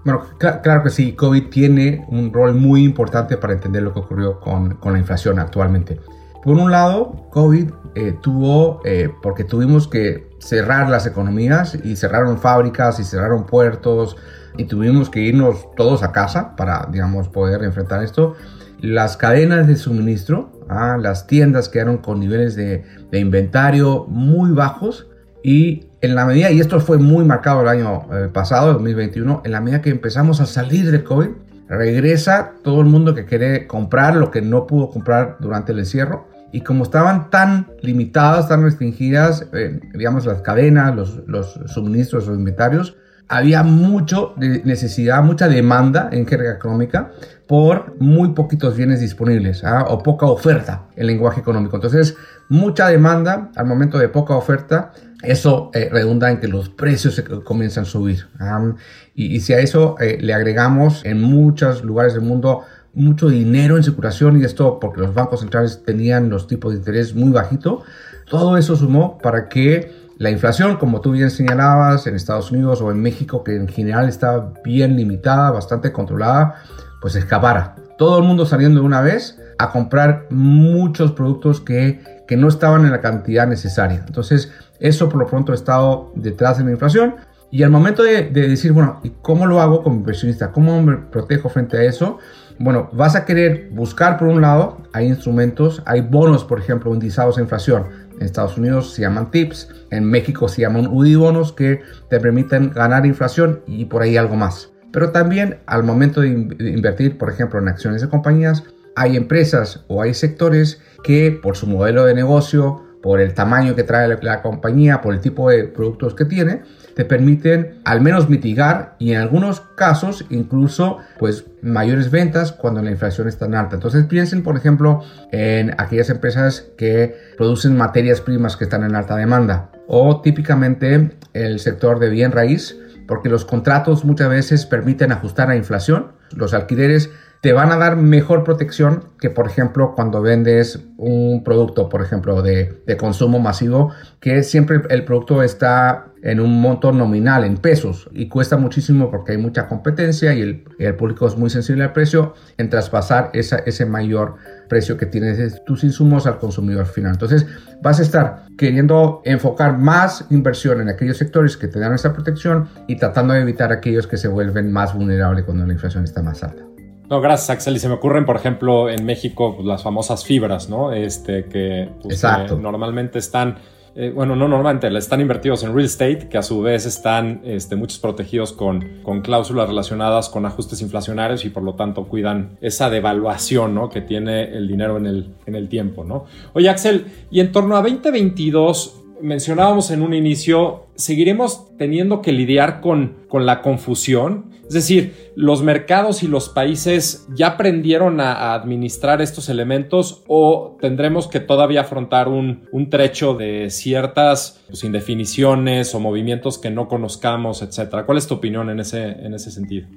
Bueno, 0.05 0.23
claro 0.37 0.83
que 0.83 0.89
sí, 0.89 1.13
COVID 1.13 1.49
tiene 1.49 2.05
un 2.09 2.31
rol 2.31 2.53
muy 2.53 2.83
importante 2.83 3.37
para 3.37 3.53
entender 3.53 3.83
lo 3.83 3.93
que 3.93 3.99
ocurrió 3.99 4.39
con, 4.39 4.75
con 4.75 4.93
la 4.93 4.99
inflación 4.99 5.39
actualmente. 5.39 5.99
Por 6.43 6.57
un 6.57 6.71
lado, 6.71 7.27
COVID 7.31 7.69
eh, 7.95 8.15
tuvo, 8.21 8.81
eh, 8.85 9.09
porque 9.21 9.43
tuvimos 9.43 9.87
que 9.87 10.29
cerrar 10.39 10.89
las 10.89 11.05
economías 11.05 11.77
y 11.83 11.95
cerraron 11.95 12.37
fábricas 12.37 12.99
y 12.99 13.03
cerraron 13.03 13.45
puertos 13.45 14.15
y 14.57 14.65
tuvimos 14.65 15.09
que 15.09 15.19
irnos 15.19 15.67
todos 15.75 16.03
a 16.03 16.11
casa 16.11 16.55
para, 16.55 16.87
digamos, 16.91 17.27
poder 17.27 17.63
enfrentar 17.63 18.03
esto. 18.03 18.35
Las 18.81 19.17
cadenas 19.17 19.67
de 19.67 19.75
suministro, 19.75 20.51
ah, 20.69 20.97
las 20.99 21.27
tiendas 21.27 21.67
quedaron 21.67 21.97
con 21.97 22.19
niveles 22.19 22.55
de, 22.55 22.85
inventario 23.11 24.05
muy 24.07 24.51
bajos 24.51 25.07
y 25.43 25.87
en 26.01 26.15
la 26.15 26.25
medida, 26.25 26.51
y 26.51 26.61
esto 26.61 26.79
fue 26.79 26.97
muy 26.97 27.25
marcado 27.25 27.61
el 27.61 27.67
año 27.67 28.07
eh, 28.13 28.29
pasado, 28.31 28.71
2021, 28.73 29.41
en 29.43 29.51
la 29.51 29.59
medida 29.59 29.81
que 29.81 29.89
empezamos 29.89 30.39
a 30.39 30.45
salir 30.45 30.89
de 30.91 31.03
COVID, 31.03 31.29
regresa 31.69 32.53
todo 32.63 32.81
el 32.81 32.87
mundo 32.87 33.13
que 33.13 33.25
quiere 33.25 33.67
comprar 33.67 34.15
lo 34.15 34.31
que 34.31 34.41
no 34.41 34.67
pudo 34.67 34.89
comprar 34.89 35.37
durante 35.39 35.71
el 35.71 35.79
encierro. 35.79 36.27
Y 36.51 36.61
como 36.61 36.83
estaban 36.83 37.29
tan 37.29 37.67
limitadas, 37.81 38.49
tan 38.49 38.63
restringidas, 38.63 39.47
eh, 39.53 39.79
digamos, 39.93 40.25
las 40.25 40.41
cadenas, 40.41 40.95
los, 40.95 41.21
los 41.27 41.59
suministros, 41.67 42.25
los 42.25 42.37
inventarios, 42.37 42.97
había 43.27 43.61
mucho 43.61 44.33
necesidad, 44.37 45.21
mucha 45.23 45.47
demanda 45.47 46.09
en 46.11 46.25
jerga 46.25 46.51
económica 46.51 47.11
por 47.49 47.95
muy 47.99 48.33
poquitos 48.33 48.77
bienes 48.77 48.99
disponibles 48.99 49.63
¿ah? 49.63 49.85
o 49.89 50.03
poca 50.03 50.27
oferta 50.27 50.83
en 50.95 51.07
lenguaje 51.07 51.39
económico. 51.39 51.77
Entonces, 51.77 52.15
mucha 52.47 52.89
demanda 52.89 53.49
al 53.55 53.65
momento 53.65 53.97
de 53.97 54.07
poca 54.07 54.35
oferta, 54.35 54.91
eso 55.23 55.71
eh, 55.73 55.89
redunda 55.91 56.29
en 56.29 56.39
que 56.39 56.47
los 56.47 56.69
precios 56.69 57.15
se 57.15 57.23
comienzan 57.23 57.85
a 57.85 57.87
subir. 57.87 58.27
¿ah? 58.39 58.75
Y, 59.15 59.39
si 59.39 59.53
a 59.53 59.59
eso 59.61 59.95
eh, 59.99 60.19
le 60.21 60.35
agregamos 60.35 61.03
en 61.05 61.23
muchos 61.23 61.83
lugares 61.83 62.13
del 62.13 62.21
mundo 62.21 62.65
mucho 62.93 63.29
dinero 63.29 63.77
en 63.77 63.83
circulación 63.83 64.39
y 64.39 64.43
esto 64.43 64.79
porque 64.79 65.01
los 65.01 65.15
bancos 65.15 65.39
centrales 65.39 65.81
tenían 65.83 66.29
los 66.29 66.45
tipos 66.45 66.73
de 66.73 66.77
interés 66.77 67.15
muy 67.15 67.31
bajito, 67.31 67.81
todo 68.29 68.57
eso 68.57 68.75
sumó 68.75 69.17
para 69.17 69.49
que 69.49 69.91
la 70.19 70.29
inflación, 70.29 70.77
como 70.77 71.01
tú 71.01 71.13
bien 71.13 71.31
señalabas, 71.31 72.05
en 72.05 72.15
Estados 72.15 72.51
Unidos 72.51 72.79
o 72.81 72.91
en 72.91 73.01
México, 73.01 73.43
que 73.43 73.55
en 73.55 73.67
general 73.69 74.07
está 74.07 74.53
bien 74.63 74.97
limitada, 74.97 75.49
bastante 75.49 75.91
controlada, 75.91 76.61
pues 77.01 77.15
escapara. 77.15 77.75
Todo 77.97 78.17
el 78.19 78.23
mundo 78.23 78.45
saliendo 78.45 78.79
de 78.81 78.85
una 78.85 79.01
vez 79.01 79.39
a 79.57 79.71
comprar 79.71 80.27
muchos 80.29 81.11
productos 81.11 81.59
que, 81.59 82.01
que 82.27 82.37
no 82.37 82.47
estaban 82.47 82.85
en 82.85 82.91
la 82.91 83.01
cantidad 83.01 83.45
necesaria. 83.45 84.03
Entonces, 84.07 84.51
eso 84.79 85.09
por 85.09 85.19
lo 85.19 85.27
pronto 85.27 85.51
ha 85.51 85.55
estado 85.55 86.11
detrás 86.15 86.57
de 86.57 86.63
la 86.63 86.71
inflación. 86.71 87.15
Y 87.51 87.63
al 87.63 87.71
momento 87.71 88.03
de, 88.03 88.29
de 88.29 88.47
decir, 88.47 88.71
bueno, 88.71 89.01
¿y 89.03 89.09
cómo 89.21 89.45
lo 89.45 89.59
hago 89.59 89.83
como 89.83 89.97
inversionista? 89.97 90.51
¿Cómo 90.51 90.81
me 90.81 90.97
protejo 90.97 91.49
frente 91.49 91.77
a 91.77 91.83
eso? 91.83 92.19
Bueno, 92.61 92.89
vas 92.91 93.15
a 93.15 93.23
querer 93.23 93.69
buscar 93.71 94.17
por 94.17 94.27
un 94.27 94.41
lado, 94.41 94.81
hay 94.91 95.07
instrumentos, 95.07 95.81
hay 95.85 96.01
bonos, 96.01 96.43
por 96.43 96.59
ejemplo, 96.59 96.93
indizados 96.93 97.37
a 97.37 97.41
inflación. 97.41 97.85
En 98.19 98.25
Estados 98.25 98.57
Unidos 98.57 98.93
se 98.93 99.01
llaman 99.01 99.31
TIPS, 99.31 99.69
en 99.91 100.03
México 100.03 100.49
se 100.49 100.61
llaman 100.61 100.87
UDI 100.87 101.15
bonos 101.15 101.53
que 101.53 101.81
te 102.09 102.19
permiten 102.19 102.69
ganar 102.71 103.05
inflación 103.05 103.61
y 103.65 103.85
por 103.85 104.01
ahí 104.01 104.17
algo 104.17 104.35
más. 104.35 104.71
Pero 104.91 105.11
también 105.11 105.59
al 105.65 105.83
momento 105.83 106.21
de 106.21 106.29
invertir, 106.29 107.17
por 107.17 107.29
ejemplo, 107.29 107.59
en 107.59 107.67
acciones 107.67 108.01
de 108.01 108.09
compañías, 108.09 108.63
hay 108.95 109.15
empresas 109.15 109.85
o 109.87 110.01
hay 110.01 110.13
sectores 110.13 110.81
que 111.03 111.31
por 111.31 111.55
su 111.55 111.67
modelo 111.67 112.05
de 112.05 112.13
negocio, 112.13 112.83
por 113.01 113.21
el 113.21 113.33
tamaño 113.33 113.75
que 113.75 113.83
trae 113.83 114.07
la, 114.21 114.41
compañía, 114.41 115.01
por 115.01 115.13
el 115.13 115.21
tipo 115.21 115.49
de 115.49 115.63
productos 115.65 116.15
que 116.15 116.25
tiene, 116.25 116.63
te 116.95 117.05
permiten 117.05 117.79
al 117.85 118.01
menos 118.01 118.29
mitigar 118.29 118.95
y 118.99 119.13
en 119.13 119.19
algunos 119.19 119.61
casos 119.61 120.25
incluso 120.29 120.97
pues 121.17 121.45
mayores 121.61 122.11
ventas 122.11 122.51
cuando 122.51 122.81
la 122.81 122.91
inflación 122.91 123.29
es 123.29 123.37
tan 123.37 123.55
alta. 123.55 123.75
Entonces 123.75 124.03
piensen 124.05 124.43
por 124.43 124.57
ejemplo 124.57 125.01
en 125.31 125.73
aquellas 125.77 126.09
empresas 126.09 126.67
que 126.77 127.15
producen 127.37 127.77
materias 127.77 128.19
primas 128.19 128.57
que 128.57 128.65
están 128.65 128.83
en 128.83 128.95
alta 128.95 129.15
demanda 129.15 129.69
o 129.87 130.19
típicamente 130.21 131.11
el 131.33 131.59
sector 131.59 131.99
de 131.99 132.09
bien 132.09 132.33
raíz 132.33 132.75
porque 133.09 133.27
los 133.27 133.43
contratos 133.43 134.05
muchas 134.05 134.29
veces 134.29 134.67
permiten 134.67 135.11
ajustar 135.11 135.49
a 135.49 135.55
inflación. 135.55 136.11
Los 136.35 136.53
alquileres 136.53 137.09
te 137.41 137.53
van 137.53 137.71
a 137.71 137.77
dar 137.77 137.95
mejor 137.95 138.43
protección 138.43 139.05
que, 139.19 139.29
por 139.29 139.47
ejemplo, 139.47 139.93
cuando 139.95 140.21
vendes 140.21 140.79
un 140.97 141.43
producto, 141.43 141.87
por 141.87 142.01
ejemplo, 142.01 142.41
de, 142.41 142.81
consumo 142.97 143.39
masivo, 143.39 143.93
que 144.19 144.43
siempre 144.43 144.81
el 144.89 145.05
producto 145.05 145.41
está 145.41 146.07
en 146.21 146.41
un 146.41 146.59
monto 146.59 146.91
nominal, 146.91 147.45
en 147.45 147.55
pesos, 147.55 148.09
y 148.11 148.27
cuesta 148.27 148.57
muchísimo 148.57 149.09
porque 149.09 149.31
hay 149.31 149.37
mucha 149.37 149.69
competencia 149.69 150.33
y 150.33 150.41
el, 150.77 150.95
público 150.95 151.27
es 151.27 151.37
muy 151.37 151.49
sensible 151.49 151.85
al 151.85 151.93
precio, 151.93 152.33
en 152.57 152.69
traspasar 152.69 153.31
ese 153.33 153.85
mayor 153.85 154.35
precio 154.67 154.97
que 154.97 155.05
tienes 155.05 155.63
tus 155.63 155.85
insumos 155.85 156.27
al 156.27 156.39
consumidor 156.39 156.87
final. 156.87 157.13
Entonces, 157.13 157.47
vas 157.81 157.99
a 157.99 158.01
estar 158.01 158.43
queriendo 158.57 159.21
enfocar 159.23 159.77
más 159.77 160.25
inversión 160.29 160.81
en 160.81 160.89
aquellos 160.89 161.17
sectores 161.17 161.55
que 161.55 161.69
te 161.69 161.79
dan 161.79 161.93
esa 161.93 162.11
protección 162.11 162.67
y 162.87 162.97
tratando 162.97 163.33
de 163.33 163.39
evitar 163.39 163.71
aquellos 163.71 164.07
que 164.07 164.17
se 164.17 164.27
vuelven 164.27 164.73
más 164.73 164.93
vulnerables 164.93 165.45
cuando 165.45 165.65
la 165.65 165.71
inflación 165.71 166.03
está 166.03 166.21
más 166.21 166.43
alta. 166.43 166.68
No, 167.09 167.21
gracias, 167.21 167.49
Axel. 167.49 167.75
Y 167.75 167.79
se 167.79 167.87
me 167.87 167.95
ocurren, 167.95 168.25
por 168.25 168.35
ejemplo, 168.35 168.89
en 168.89 169.03
México, 169.05 169.55
pues, 169.55 169.65
las 169.65 169.81
famosas 169.81 170.23
fibras, 170.23 170.69
¿no? 170.69 170.93
Este, 170.93 171.45
que, 171.45 171.89
pues, 172.03 172.23
normalmente 172.61 173.17
están, 173.17 173.57
eh, 173.95 174.11
bueno, 174.13 174.35
no 174.35 174.47
normalmente, 174.47 174.95
están 174.95 175.19
invertidos 175.19 175.63
en 175.63 175.73
real 175.73 175.85
estate, 175.85 176.29
que 176.29 176.37
a 176.37 176.43
su 176.43 176.61
vez 176.61 176.85
están 176.85 177.41
este, 177.43 177.75
muchos 177.75 177.97
protegidos 177.97 178.53
con, 178.53 179.01
con 179.01 179.21
cláusulas 179.21 179.67
relacionadas 179.67 180.29
con 180.29 180.45
ajustes 180.45 180.81
inflacionarios 180.81 181.45
y 181.45 181.49
por 181.49 181.63
lo 181.63 181.73
tanto 181.73 182.05
cuidan 182.05 182.57
esa 182.61 182.91
devaluación, 182.91 183.73
¿no? 183.73 183.89
Que 183.89 184.01
tiene 184.01 184.43
el 184.55 184.67
dinero 184.67 184.97
en 184.97 185.07
el, 185.07 185.33
en 185.47 185.55
el 185.55 185.67
tiempo, 185.67 186.03
¿no? 186.03 186.25
Oye, 186.53 186.69
Axel, 186.69 187.07
y 187.31 187.39
en 187.39 187.51
torno 187.51 187.75
a 187.75 187.81
2022, 187.81 188.99
mencionábamos 189.21 189.91
en 189.91 190.01
un 190.01 190.13
inicio, 190.13 190.85
seguiremos 190.95 191.75
teniendo 191.77 192.21
que 192.21 192.31
lidiar 192.31 192.81
con, 192.81 193.17
con 193.27 193.45
la 193.45 193.61
confusión. 193.61 194.51
Es 194.69 194.75
decir, 194.75 195.31
los 195.35 195.63
mercados 195.63 196.21
y 196.21 196.27
los 196.27 196.47
países 196.47 197.25
ya 197.33 197.47
aprendieron 197.47 198.21
a, 198.21 198.53
administrar 198.53 199.19
estos 199.19 199.49
elementos 199.49 200.23
o 200.27 200.77
tendremos 200.79 201.27
que 201.27 201.39
todavía 201.39 201.81
afrontar 201.81 202.27
un, 202.27 202.67
trecho 202.91 203.33
de 203.33 203.71
ciertas 203.71 204.61
pues, 204.67 204.83
indefiniciones 204.83 205.95
o 205.95 205.99
movimientos 205.99 206.59
que 206.59 206.69
no 206.69 206.87
conozcamos, 206.87 207.63
etcétera. 207.63 208.05
¿Cuál 208.05 208.19
es 208.19 208.27
tu 208.27 208.35
opinión 208.35 208.69
en 208.69 208.79
ese, 208.79 209.07
en 209.09 209.33
ese 209.33 209.49
sentido? 209.49 209.87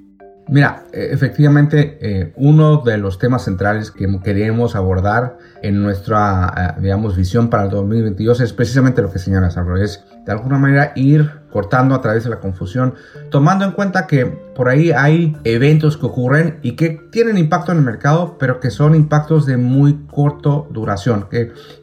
Mira, 0.49 0.85
e, 0.93 1.13
efectivamente, 1.13 1.99
eh, 2.01 2.33
uno 2.37 2.79
de 2.79 2.99
los 2.99 3.19
temas 3.19 3.45
centrales 3.45 3.91
que 3.91 4.09
queremos 4.25 4.75
abordar 4.75 5.37
en 5.63 5.83
nuestra, 5.83 6.75
eh, 6.79 6.81
digamos, 6.81 7.17
visión 7.17 7.49
para 7.49 7.65
el 7.65 7.71
2022 7.71 8.41
es 8.41 8.53
precisamente 8.53 9.03
lo 9.03 9.13
que 9.13 9.19
señala 9.19 9.51
Sabro, 9.51 9.77
es 9.77 10.05
de 10.25 10.33
alguna 10.33 10.59
manera 10.59 10.93
ir 10.97 11.42
cortando 11.53 11.95
a 11.95 12.01
través 12.01 12.25
de 12.25 12.31
la 12.31 12.41
confusión, 12.41 12.95
tomando 13.31 13.65
en 13.65 13.73
cuenta 13.73 14.07
que 14.07 14.27
por 14.27 14.69
ahí 14.69 14.91
hay 14.91 15.37
eventos 15.45 15.97
que 15.97 16.07
ocurren 16.07 16.59
y 16.63 16.73
que 16.73 16.91
tienen 17.11 17.39
impacto 17.39 17.73
en 17.73 17.79
el 17.79 17.85
mercado, 17.85 18.37
pero 18.39 18.59
que 18.59 18.71
son 18.71 18.95
impactos 18.95 19.47
de 19.47 19.57
muy 19.57 20.07
corto 20.11 20.67
duración, 20.71 21.27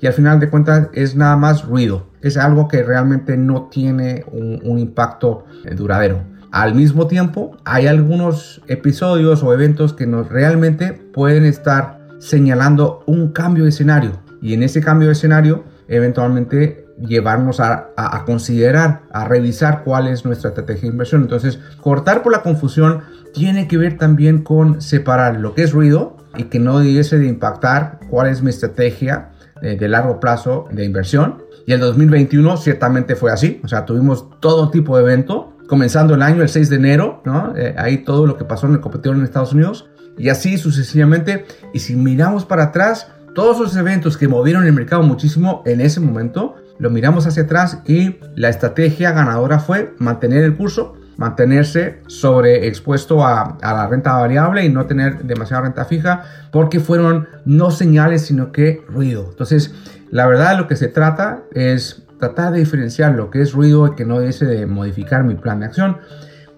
y 0.01 0.07
al 0.07 0.13
final 0.13 0.39
de 0.39 0.49
cuentas 0.49 0.89
es 0.93 1.15
nada 1.15 1.37
más 1.37 1.65
ruido, 1.65 2.07
es 2.21 2.37
algo 2.37 2.67
que 2.67 2.83
realmente 2.83 3.37
no 3.37 3.69
tiene 3.71 4.25
un, 4.31 4.59
un 4.63 4.79
impacto 4.79 5.45
eh, 5.65 5.75
duradero. 5.75 6.23
Al 6.51 6.73
mismo 6.73 7.05
tiempo, 7.05 7.57
hay 7.63 7.85
algunos 7.85 8.61
episodios 8.67 9.43
o 9.43 9.53
eventos 9.53 9.93
que 9.93 10.07
nos 10.07 10.29
realmente 10.29 10.93
pueden 10.93 11.45
estar 11.45 11.99
señalando 12.17 13.03
un 13.05 13.31
cambio 13.31 13.65
de 13.65 13.69
escenario. 13.69 14.13
Y 14.41 14.55
en 14.55 14.63
ese 14.63 14.81
cambio 14.81 15.07
de 15.07 15.13
escenario, 15.13 15.63
eventualmente 15.87 16.87
llevarnos 16.99 17.59
a, 17.59 17.91
considerar, 18.25 19.03
a 19.11 19.25
revisar 19.25 19.83
cuál 19.83 20.07
es 20.07 20.25
nuestra 20.25 20.49
estrategia 20.49 20.83
de 20.83 20.87
inversión. 20.87 21.21
Entonces, 21.21 21.59
cortar 21.81 22.23
por 22.23 22.31
la 22.31 22.41
confusión 22.41 23.01
tiene 23.33 23.67
que 23.67 23.77
ver 23.77 23.97
también 23.97 24.43
con 24.43 24.81
separar 24.81 25.39
lo 25.39 25.53
que 25.53 25.63
es 25.63 25.71
ruido 25.71 26.17
y 26.35 26.45
que 26.45 26.59
no 26.59 26.79
diese 26.79 27.17
de 27.17 27.27
impactar 27.27 27.99
cuál 28.09 28.27
es 28.27 28.41
mi 28.41 28.49
estrategia 28.49 29.31
de, 29.61 29.75
de 29.75 29.87
largo 29.87 30.19
plazo 30.19 30.67
de 30.71 30.85
inversión. 30.85 31.43
Y 31.65 31.73
el 31.73 31.79
2021 31.79 32.57
ciertamente 32.57 33.15
fue 33.15 33.31
así, 33.31 33.61
o 33.63 33.67
sea, 33.67 33.85
tuvimos 33.85 34.27
todo 34.39 34.69
tipo 34.71 34.97
de 34.97 35.03
evento 35.03 35.55
comenzando 35.69 36.15
el 36.15 36.23
año, 36.23 36.41
el 36.41 36.49
6 36.49 36.69
de 36.69 36.75
enero, 36.75 37.21
¿no? 37.25 37.53
Eh, 37.55 37.75
ahí 37.77 37.99
todo 37.99 38.25
lo 38.25 38.37
que 38.37 38.43
pasó 38.43 38.65
en 38.65 38.73
el 38.73 38.79
competidor 38.81 39.15
en 39.15 39.23
Estados 39.23 39.53
Unidos, 39.53 39.87
y 40.17 40.29
así 40.29 40.57
sucesivamente. 40.57 41.45
Y 41.73 41.79
si 41.79 41.95
miramos 41.95 42.43
para 42.43 42.65
atrás, 42.65 43.07
todos 43.35 43.59
los 43.59 43.75
eventos 43.75 44.17
que 44.17 44.27
movieron 44.27 44.65
el 44.65 44.73
mercado 44.73 45.03
muchísimo 45.03 45.61
en 45.65 45.79
ese 45.79 45.99
momento, 45.99 46.55
lo 46.79 46.89
miramos 46.89 47.27
hacia 47.27 47.43
atrás 47.43 47.79
y 47.85 48.17
la 48.35 48.49
estrategia 48.49 49.11
ganadora 49.11 49.59
fue 49.59 49.93
mantener 49.99 50.43
el 50.43 50.55
curso, 50.55 50.95
mantenerse 51.17 52.01
sobre 52.07 52.67
expuesto 52.67 53.25
a, 53.25 53.57
a, 53.61 53.73
la 53.73 53.87
renta 53.87 54.13
variable 54.13 54.65
y 54.65 54.69
no 54.69 54.85
tener 54.85 55.23
demasiada 55.23 55.63
renta 55.63 55.85
fija 55.85 56.23
porque 56.51 56.79
fueron 56.79 57.27
no 57.45 57.71
señales 57.71 58.25
sino 58.25 58.51
que 58.51 58.81
ruido. 58.87 59.27
Entonces, 59.29 59.75
la 60.09 60.25
verdad 60.25 60.57
lo 60.57 60.67
que 60.67 60.77
se 60.77 60.87
trata 60.87 61.43
es 61.53 62.03
tratar 62.19 62.53
de 62.53 62.59
diferenciar 62.59 63.13
lo 63.13 63.29
que 63.29 63.41
es 63.41 63.53
ruido 63.53 63.87
y 63.87 63.95
que 63.95 64.05
no 64.05 64.19
dice 64.19 64.45
de 64.45 64.65
modificar 64.65 65.23
mi 65.23 65.35
plan 65.35 65.59
de 65.59 65.67
acción, 65.67 65.97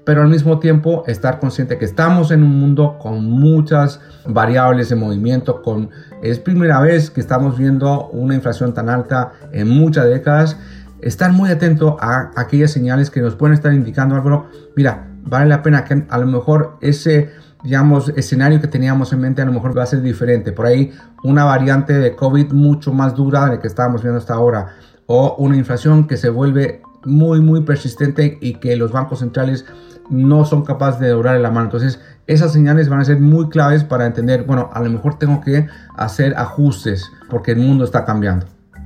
pero 0.06 0.22
al 0.22 0.30
mismo 0.30 0.60
tiempo 0.60 1.04
estar 1.08 1.40
consciente 1.40 1.78
que 1.78 1.86
estamos 1.86 2.32
en 2.32 2.44
un 2.44 2.60
mundo 2.60 2.98
con 3.00 3.24
muchas 3.24 4.00
variables 4.28 4.90
de 4.90 4.96
movimiento, 4.96 5.62
con 5.62 5.90
es 6.22 6.40
primera 6.40 6.80
vez 6.80 7.12
que 7.12 7.22
estamos 7.22 7.58
viendo 7.58 8.10
una 8.10 8.36
inflación 8.36 8.74
tan 8.74 8.90
alta 8.90 9.34
en 9.52 9.70
muchas 9.70 10.06
décadas, 10.08 10.58
estar 11.02 11.32
muy 11.32 11.50
atento 11.50 11.98
a 12.00 12.32
aquellas 12.36 12.72
señales 12.72 13.10
que 13.10 13.22
nos 13.22 13.36
pueden 13.36 13.54
estar 13.54 13.74
indicando 13.74 14.16
algo, 14.16 14.48
mira, 14.76 15.08
vale 15.24 15.48
la 15.48 15.62
pena 15.62 15.84
que 15.84 16.06
a 16.10 16.18
lo 16.18 16.28
mejor 16.28 16.78
ese 16.82 17.30
digamos, 17.64 18.10
escenario 18.16 18.60
que 18.60 18.68
teníamos 18.68 19.14
en 19.14 19.20
mente 19.20 19.42
a 19.42 19.46
lo 19.46 19.54
mejor 19.54 19.78
va 19.78 19.84
a 19.84 19.86
ser 19.86 20.02
diferente. 20.02 20.52
Por 20.52 20.66
ahí 20.66 20.92
una 21.24 21.44
variante 21.44 21.94
de 21.94 22.16
COVID 22.16 22.52
mucho 22.54 22.92
más 22.92 23.16
dura 23.16 23.46
de 23.46 23.52
la 23.56 23.60
que 23.60 23.68
estábamos 23.68 24.02
viendo 24.02 24.18
hasta 24.18 24.34
ahora 24.34 24.74
o 25.06 25.36
una 25.38 25.58
inflación 25.58 26.08
que 26.08 26.18
se 26.18 26.30
vuelve 26.30 26.82
muy, 27.06 27.40
muy 27.40 27.62
persistente 27.62 28.38
y 28.42 28.56
que 28.56 28.76
los 28.76 28.92
bancos 28.92 29.20
centrales 29.20 29.66
no 30.10 30.46
son 30.46 30.64
capaces 30.64 31.00
de 31.00 31.10
doblar 31.10 31.40
la 31.40 31.52
mano. 31.52 31.66
Entonces, 31.66 32.00
esas 32.28 32.54
señales 32.54 32.90
van 32.90 33.00
a 33.00 33.06
ser 33.06 33.20
muy 33.20 33.50
claves 33.50 33.84
para 33.84 34.06
entender, 34.06 34.44
bueno, 34.44 34.70
a 34.74 34.82
lo 34.82 34.90
mejor 34.90 35.18
tengo 35.18 35.42
que 35.42 35.68
hacer 35.96 36.34
ajustes 36.38 37.10
porque 37.30 37.52
el 37.52 37.60
mundo 37.60 37.86
está 37.86 38.06
cambiando. 38.06 38.46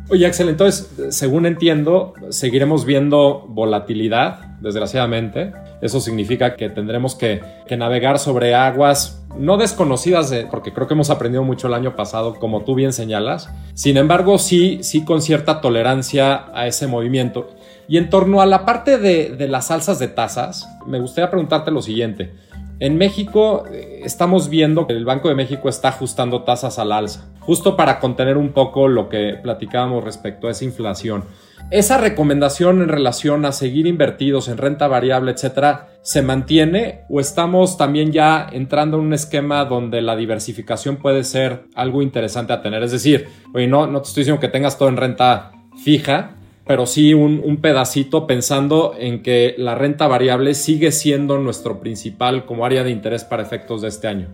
Oye, 0.10 0.28
Axel, 0.28 0.50
entonces, 0.50 0.92
según 1.10 1.48
entiendo, 1.48 2.14
seguiremos 2.30 2.86
viendo 2.86 3.46
volatilidad, 3.50 4.56
desgraciadamente. 4.62 5.52
Eso 5.82 6.00
significa 6.00 6.56
que 6.56 6.70
tendremos 6.70 7.16
que, 7.16 7.42
navegar 7.76 8.20
sobre 8.20 8.54
aguas 8.54 9.26
no 9.36 9.58
desconocidas, 9.58 10.32
porque 10.52 10.74
creo 10.74 10.88
que 10.88 10.94
hemos 10.94 11.10
aprendido 11.10 11.44
mucho 11.44 11.68
el 11.68 11.74
año 11.74 11.96
pasado, 11.96 12.36
como 12.36 12.64
tú 12.64 12.76
bien 12.76 12.94
señalas. 12.94 13.50
Sin 13.74 13.98
embargo, 13.98 14.38
sí, 14.38 14.80
sí 14.84 15.04
con 15.04 15.24
cierta 15.24 15.60
tolerancia 15.60 16.46
a 16.54 16.68
ese 16.68 16.86
movimiento. 16.86 17.50
Y 17.88 17.98
en 17.98 18.10
torno 18.10 18.42
a 18.42 18.46
la 18.46 18.66
parte 18.66 18.98
de, 18.98 19.36
de 19.36 19.48
las 19.48 19.72
alzas 19.72 20.00
de 20.00 20.08
tasas, 20.08 20.68
me 20.88 21.00
gustaría 21.00 21.30
preguntarte 21.30 21.72
lo 21.72 21.82
siguiente. 21.82 22.34
En 22.80 22.98
México 22.98 23.64
eh, 23.72 24.02
estamos 24.04 24.50
viendo 24.50 24.86
que 24.86 24.94
el 24.94 25.06
Banco 25.06 25.30
de 25.30 25.36
México 25.36 25.70
está 25.70 25.90
ajustando 25.90 26.44
tasas 26.44 26.78
al 26.78 26.92
alza, 26.92 27.32
justo 27.40 27.78
para 27.78 28.00
contener 28.00 28.38
un 28.38 28.52
poco 28.52 28.90
lo 28.90 29.08
que 29.08 29.40
platicábamos 29.42 30.04
respecto 30.04 30.48
a 30.48 30.52
esa 30.52 30.66
inflación. 30.66 31.24
Esa 31.72 31.98
recomendación 31.98 32.82
en 32.82 32.90
relación 32.90 33.46
a 33.46 33.54
seguir 33.54 33.88
invertidos 33.88 34.50
en 34.50 34.58
renta 34.58 34.88
variable, 34.88 35.32
etcétera, 35.32 35.88
¿se 36.02 36.22
mantiene 36.22 37.06
o 37.10 37.22
estamos 37.22 37.78
también 37.78 38.12
ya 38.12 38.46
entrando 38.52 38.98
en 38.98 39.06
un 39.06 39.14
esquema 39.14 39.64
donde 39.66 40.02
la 40.02 40.18
diversificación 40.18 40.98
puede 40.98 41.24
ser 41.24 41.64
algo 41.76 42.02
interesante 42.02 42.52
a 42.52 42.62
tener? 42.62 42.84
Es 42.84 42.92
decir, 42.92 43.30
oye, 43.54 43.68
no, 43.68 43.88
no 43.88 44.02
te 44.02 44.10
estoy 44.10 44.22
diciendo 44.22 44.42
que 44.42 44.50
tengas 44.50 44.78
todo 44.78 44.90
en 44.90 44.98
renta 44.98 45.54
fija, 45.84 46.36
pero 46.66 46.86
sí 46.86 47.14
un, 47.14 47.58
pedacito 47.62 48.28
pensando 48.28 48.94
en 48.98 49.22
que 49.24 49.56
la 49.58 49.76
renta 49.76 50.08
variable 50.08 50.54
sigue 50.54 50.92
siendo 50.92 51.38
nuestro 51.38 51.80
principal 51.80 52.46
como 52.46 52.66
área 52.66 52.84
de 52.84 52.92
interés 52.92 53.24
para 53.24 53.44
efectos 53.44 53.82
de 53.82 53.88
este 53.88 54.08
año. 54.08 54.28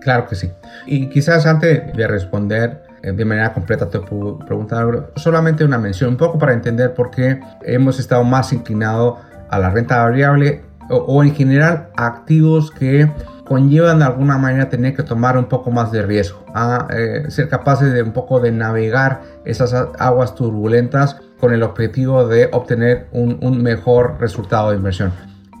Claro 0.00 0.26
que 0.28 0.36
sí. 0.36 0.50
Y 0.86 1.08
quizás 1.08 1.46
antes 1.46 1.92
de 1.92 2.06
responder 2.06 2.82
eh, 3.02 3.12
de 3.12 3.24
manera 3.24 3.52
completa 3.52 3.88
te 3.88 3.98
puedo 4.00 4.38
preguntar 4.38 5.10
solamente 5.16 5.64
una 5.64 5.78
mención, 5.78 6.10
un 6.10 6.16
poco 6.16 6.38
para 6.38 6.52
entender 6.52 6.94
por 6.94 7.10
qué 7.10 7.40
hemos 7.62 7.98
estado 7.98 8.22
más 8.22 8.52
inclinados 8.52 9.18
a 9.48 9.58
la 9.58 9.70
renta 9.70 10.02
variable 10.02 10.62
o, 10.88 11.24
en 11.24 11.34
general 11.34 11.88
activos 11.96 12.70
que 12.70 13.10
conllevan 13.44 13.98
de 13.98 14.04
alguna 14.04 14.38
manera 14.38 14.68
tener 14.68 14.94
que 14.94 15.02
tomar 15.02 15.36
un 15.36 15.46
poco 15.46 15.70
más 15.70 15.90
de 15.90 16.02
riesgo, 16.02 16.44
a 16.54 16.86
eh, 16.90 17.24
ser 17.28 17.48
capaces 17.48 17.92
de 17.92 18.02
un 18.02 18.12
poco 18.12 18.40
de 18.40 18.52
navegar 18.52 19.22
esas 19.44 19.74
aguas 19.98 20.34
turbulentas 20.34 21.16
con 21.40 21.52
el 21.52 21.62
objetivo 21.62 22.26
de 22.26 22.48
obtener 22.52 23.08
un, 23.12 23.62
mejor 23.62 24.16
resultado 24.20 24.70
de 24.70 24.76
inversión. 24.76 25.12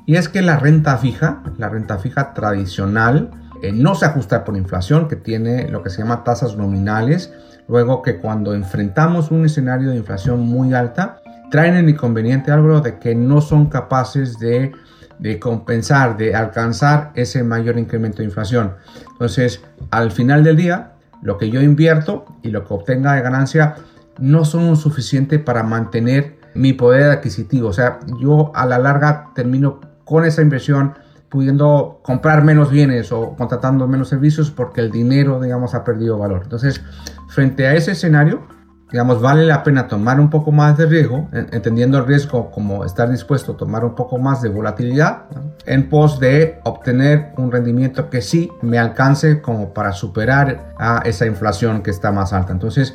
Y 0.06 0.16
es 0.16 0.28
que 0.28 0.42
la 0.42 0.58
renta 0.58 0.96
fija, 0.98 1.42
la 1.58 1.68
renta 1.68 1.98
fija 1.98 2.32
tradicional, 2.32 3.30
eh, 3.62 3.72
no 3.72 3.94
se 3.94 4.06
ajusta 4.06 4.44
por 4.44 4.56
inflación, 4.56 5.08
que 5.08 5.16
tiene 5.16 5.68
lo 5.68 5.82
que 5.82 5.90
se 5.90 5.98
llama 5.98 6.24
tasas 6.24 6.56
nominales, 6.56 7.32
luego 7.68 8.02
que 8.02 8.18
cuando 8.18 8.54
enfrentamos 8.54 9.30
un 9.30 9.44
escenario 9.44 9.90
de 9.90 9.96
inflación 9.96 10.40
muy 10.40 10.74
alta, 10.74 11.20
traen 11.50 11.74
el 11.74 11.88
inconveniente, 11.88 12.52
algo 12.52 12.80
de 12.80 12.98
que 12.98 13.14
no 13.14 13.40
son 13.40 13.66
capaces 13.66 14.38
de, 14.38 14.72
de 15.18 15.38
compensar, 15.38 16.16
de 16.16 16.34
alcanzar 16.34 17.12
ese 17.14 17.42
mayor 17.42 17.78
incremento 17.78 18.18
de 18.18 18.24
inflación. 18.24 18.74
Entonces, 19.12 19.62
al 19.90 20.10
final 20.12 20.44
del 20.44 20.56
día, 20.56 20.92
lo 21.22 21.38
que 21.38 21.50
yo 21.50 21.60
invierto 21.60 22.26
y 22.42 22.50
lo 22.50 22.64
que 22.64 22.74
obtenga 22.74 23.14
de 23.14 23.22
ganancia 23.22 23.76
no 24.18 24.44
son 24.44 24.76
suficiente 24.76 25.38
para 25.38 25.62
mantener 25.62 26.38
mi 26.54 26.72
poder 26.72 27.10
adquisitivo. 27.10 27.68
O 27.68 27.72
sea, 27.72 28.00
yo 28.20 28.52
a 28.54 28.66
la 28.66 28.78
larga 28.78 29.30
termino 29.34 29.80
con 30.04 30.24
esa 30.24 30.42
inversión 30.42 30.94
pudiendo 31.28 32.00
comprar 32.02 32.44
menos 32.44 32.70
bienes 32.70 33.12
o 33.12 33.34
contratando 33.36 33.86
menos 33.88 34.08
servicios 34.08 34.50
porque 34.50 34.80
el 34.80 34.90
dinero, 34.90 35.40
digamos, 35.40 35.74
ha 35.74 35.84
perdido 35.84 36.18
valor. 36.18 36.42
Entonces, 36.44 36.82
frente 37.28 37.66
a 37.66 37.74
ese 37.74 37.92
escenario, 37.92 38.46
digamos, 38.90 39.20
vale 39.20 39.44
la 39.44 39.62
pena 39.62 39.88
tomar 39.88 40.20
un 40.20 40.30
poco 40.30 40.52
más 40.52 40.76
de 40.76 40.86
riesgo, 40.86 41.28
entendiendo 41.32 41.98
el 41.98 42.06
riesgo 42.06 42.50
como 42.50 42.84
estar 42.84 43.10
dispuesto 43.10 43.52
a 43.52 43.56
tomar 43.56 43.84
un 43.84 43.94
poco 43.94 44.16
más 44.18 44.40
de 44.42 44.48
volatilidad, 44.48 45.24
en 45.66 45.88
pos 45.88 46.20
de 46.20 46.60
obtener 46.64 47.32
un 47.36 47.50
rendimiento 47.50 48.08
que 48.08 48.22
sí 48.22 48.50
me 48.62 48.78
alcance 48.78 49.42
como 49.42 49.74
para 49.74 49.92
superar 49.92 50.72
a 50.78 51.02
esa 51.04 51.26
inflación 51.26 51.82
que 51.82 51.90
está 51.90 52.12
más 52.12 52.32
alta. 52.32 52.52
Entonces, 52.52 52.94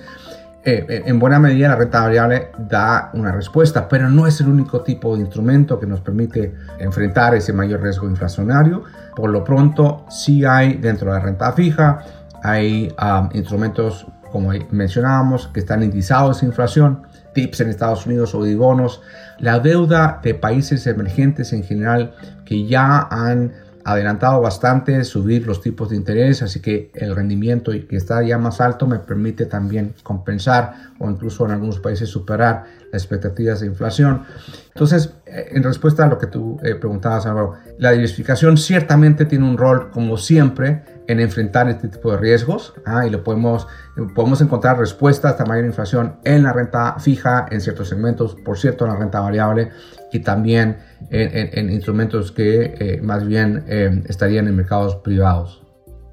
eh, 0.64 0.86
eh, 0.88 1.04
en 1.06 1.18
buena 1.18 1.40
medida 1.40 1.70
la 1.70 1.76
renta 1.76 2.02
variable 2.02 2.50
da 2.58 3.10
una 3.14 3.32
respuesta, 3.32 3.88
pero 3.88 4.10
no 4.10 4.28
es 4.28 4.40
el 4.42 4.48
único 4.48 4.82
tipo 4.82 5.16
de 5.16 5.22
instrumento 5.22 5.80
que 5.80 5.88
nos 5.88 6.02
permite 6.02 6.54
enfrentar 6.78 7.34
ese 7.34 7.52
mayor 7.52 7.82
riesgo 7.82 8.08
inflacionario. 8.08 8.84
Por 9.16 9.32
lo 9.32 9.44
pronto, 9.44 10.06
sí 10.10 10.46
hay 10.46 10.76
dentro 10.76 11.12
de 11.12 11.18
la 11.18 11.26
renta 11.26 11.52
fija, 11.54 12.00
hay 12.44 12.94
instrumentos 13.34 14.06
como 14.32 14.52
mencionábamos 14.70 15.48
que 15.48 15.60
están 15.60 15.84
indizados 15.84 16.42
a 16.42 16.46
inflación, 16.46 17.02
TIPS 17.34 17.62
en 17.62 17.70
Estados 17.70 18.06
Unidos 18.06 18.34
o 18.34 18.44
de 18.44 18.56
bonos, 18.56 19.02
la 19.40 19.60
deuda 19.60 20.20
de 20.24 20.34
países 20.36 20.86
emergentes 20.88 21.54
en 21.54 21.64
general 21.64 22.14
que 22.46 22.66
ya 22.66 23.08
han 23.10 23.52
adelantado 23.86 24.42
bastante 24.42 25.04
subir 25.04 25.46
los 25.46 25.62
tipos 25.62 25.90
de 25.90 25.96
interés, 25.96 26.42
así 26.42 26.62
que 26.62 26.92
el 26.94 27.16
rendimiento 27.16 27.72
que 27.72 27.96
está 27.96 28.22
ya 28.24 28.38
más 28.38 28.62
alto 28.62 28.88
me 28.88 29.00
permite 29.00 29.46
también 29.46 29.94
compensar 30.04 30.92
o 31.00 31.10
incluso 31.10 31.46
en 31.46 31.52
algunos 31.52 31.80
países 31.80 32.10
superar 32.10 32.66
las 32.92 33.04
expectativas 33.04 33.62
de 33.62 33.68
inflación. 33.68 34.24
Entonces, 34.74 35.14
eh, 35.26 35.50
en 35.52 35.64
respuesta 35.64 36.06
a 36.06 36.08
lo 36.08 36.18
que 36.18 36.28
tú 36.28 36.60
eh, 36.64 36.76
preguntabas, 36.76 37.26
Álvaro, 37.26 37.54
la 37.78 37.92
diversificación 37.92 38.58
ciertamente 38.58 39.26
tiene 39.26 39.46
un 39.46 39.58
rol, 39.58 39.92
como 39.92 40.18
siempre, 40.18 40.84
en 41.08 41.20
enfrentar 41.20 41.68
este 41.70 41.88
tipo 41.88 42.12
de 42.12 42.18
riesgos 42.18 42.74
ah, 42.86 43.06
y 43.06 43.10
lo 43.10 43.24
podemos, 43.24 43.68
podemos 44.16 44.42
encontrar 44.42 44.78
respuestas 44.78 45.40
a 45.40 45.46
mayor 45.46 45.66
inflación 45.66 46.18
en 46.24 46.44
la 46.44 46.54
renta 46.54 46.96
fija, 47.00 47.48
en 47.50 47.60
ciertos 47.60 47.90
segmentos, 47.90 48.36
por 48.46 48.58
cierto, 48.58 48.86
en 48.86 48.92
la 48.92 48.98
renta 48.98 49.20
variable 49.20 49.72
y 50.12 50.20
también 50.20 50.78
en, 51.10 51.70
instrumentos 51.72 52.32
que 52.32 52.76
eh, 52.80 53.00
más 53.02 53.26
bien 53.26 53.64
eh, 53.68 54.04
estarían 54.08 54.48
en 54.48 54.56
mercados 54.56 54.96
privados. 54.98 55.62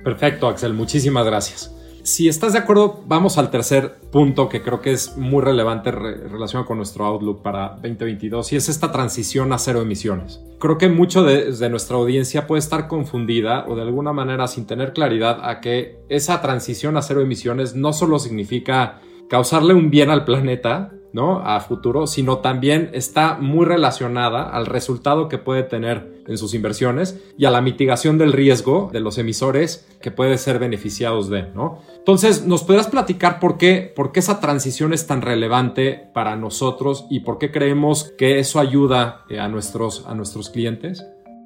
Perfecto, 0.03 0.49
Axel, 0.49 0.75
muchísimas 0.75 1.27
gracias. 1.27 1.75
Si 2.09 2.27
estás 2.27 2.55
de 2.55 2.61
acuerdo, 2.61 3.03
vamos 3.07 3.37
al 3.37 3.51
tercer 3.51 3.97
punto 4.11 4.49
que 4.49 4.63
creo 4.63 4.81
que 4.81 4.93
es 4.93 5.19
muy 5.19 5.43
relevante 5.43 5.91
relacionado 5.91 6.65
con 6.65 6.79
nuestro 6.79 7.05
outlook 7.05 7.43
para 7.43 7.75
2022 7.83 8.55
y 8.55 8.57
es 8.57 8.71
esta 8.71 8.91
transición 8.91 9.53
a 9.53 9.59
cero 9.59 9.83
emisiones. 9.83 10.41
Creo 10.59 10.79
que 10.79 10.89
mucho 10.89 11.23
de, 11.23 11.69
nuestra 11.69 11.99
audiencia 11.99 12.47
puede 12.47 12.61
estar 12.61 12.89
confundida 12.89 13.67
o 13.69 13.77
de 13.77 13.83
alguna 13.83 14.15
manera 14.15 14.49
sin 14.49 14.67
tener 14.67 14.95
claridad 14.95 15.41
a 15.43 15.61
que 15.61 15.99
esa 16.09 16.41
transición 16.41 16.97
a 16.97 17.03
cero 17.03 17.21
emisiones 17.21 17.75
no 17.75 17.93
solo 17.93 18.19
significa 18.19 19.01
causarle 19.29 19.75
un 19.75 19.91
bien 19.91 20.09
al 20.09 20.25
planeta, 20.25 20.93
¿no? 21.13 21.41
A 21.41 21.61
futuro, 21.61 22.07
sino 22.07 22.39
también 22.39 22.91
está 22.93 23.39
muy 23.41 23.65
relacionada 23.65 24.43
al 24.43 24.67
resultado 24.67 25.29
que 25.29 25.39
puede 25.39 25.63
tener 25.63 26.23
en 26.27 26.37
sus 26.37 26.55
inversiones 26.55 27.19
y 27.39 27.47
a 27.47 27.51
la 27.51 27.61
mitigación 27.61 28.19
del 28.19 28.33
riesgo 28.33 28.91
de 28.93 29.01
los 29.01 29.19
emisores 29.19 29.89
que 30.01 30.11
puede 30.11 30.39
ser 30.39 30.59
beneficiados 30.59 31.31
de, 31.31 31.51
¿no? 31.55 31.81
Entonces, 31.97 32.47
¿nos 32.47 32.65
podrás 32.65 32.89
platicar 32.89 33.41
por 33.41 33.59
qué, 33.59 33.93
por 33.95 34.13
qué 34.13 34.21
esa 34.21 34.41
transición 34.41 34.93
es 34.93 35.07
tan 35.07 35.23
relevante 35.23 36.11
para 36.13 36.37
nosotros 36.37 37.07
y 37.11 37.21
por 37.21 37.39
qué 37.39 37.51
creemos 37.51 38.13
que 38.19 38.39
eso 38.39 38.61
ayuda 38.61 39.25
eh, 39.29 39.41
a 39.41 39.49
nuestros, 39.49 40.05
a 40.07 40.15
nuestros 40.15 40.51
clientes? 40.51 41.05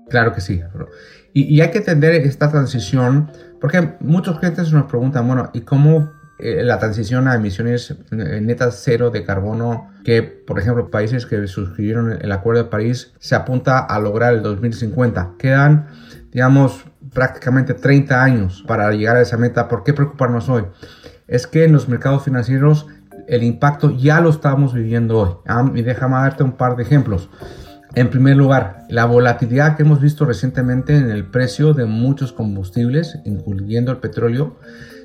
Claro 0.09 0.35
que 0.35 0.40
sí. 0.40 0.61
Y, 1.33 1.54
y 1.54 1.61
hay 1.61 1.71
que 1.71 1.78
entender 1.78 2.14
esta 2.14 2.50
transición 2.50 3.31
porque 3.61 3.95
muchos 4.00 4.38
clientes 4.40 4.73
nos 4.73 4.87
preguntan, 4.87 5.26
bueno, 5.26 5.50
¿y 5.54 5.61
cómo 5.61 6.11
la 6.39 6.79
transición 6.79 7.29
a 7.29 7.35
emisiones 7.35 7.95
eh, 8.11 8.41
netas 8.41 8.81
cero 8.83 9.11
de 9.11 9.25
carbono 9.25 9.91
que, 10.05 10.23
por 10.23 10.59
ejemplo, 10.59 10.91
países 10.91 11.27
que 11.27 11.47
suscribieron 11.47 12.19
el 12.21 12.33
Acuerdo 12.33 12.65
de 12.65 12.71
París 12.71 13.12
se 13.19 13.35
apunta 13.35 13.79
a 13.79 13.99
lograr 14.01 14.35
el 14.35 14.43
2050. 14.43 15.35
Quedan, 15.39 15.87
digamos, 16.33 16.85
prácticamente 17.12 17.75
30 17.75 18.23
años 18.23 18.65
para 18.67 18.91
llegar 18.93 19.17
a 19.17 19.21
esa 19.23 19.37
meta. 19.37 19.69
¿Por 19.69 19.85
qué 19.85 19.95
preocuparnos 19.95 20.49
hoy? 20.49 20.65
Es 21.29 21.47
que 21.47 21.65
en 21.65 21.73
los 21.73 21.89
mercados 21.89 22.25
financieros 22.25 22.87
el 23.29 23.43
impacto 23.43 23.91
ya 23.91 24.21
lo 24.21 24.31
estamos 24.31 24.75
viviendo 24.75 25.19
hoy. 25.19 25.31
¿ah? 25.47 25.71
Y 25.75 25.83
déjame 25.83 26.17
darte 26.17 26.43
un 26.43 26.53
par 26.53 26.77
de 26.77 26.83
ejemplos. 26.83 27.31
En 27.95 28.09
primer 28.09 28.37
lugar, 28.37 28.85
la 28.89 29.05
volatilidad 29.05 29.77
que 29.77 29.83
hemos 29.83 30.01
visto 30.01 30.25
recientemente 30.25 30.97
en 30.97 31.11
el 31.11 31.27
precio 31.27 31.75
de 31.75 31.85
muchos 31.85 32.33
combustibles, 32.33 33.19
incluyendo 33.27 33.93
el 33.93 33.99
petróleo, 33.99 34.57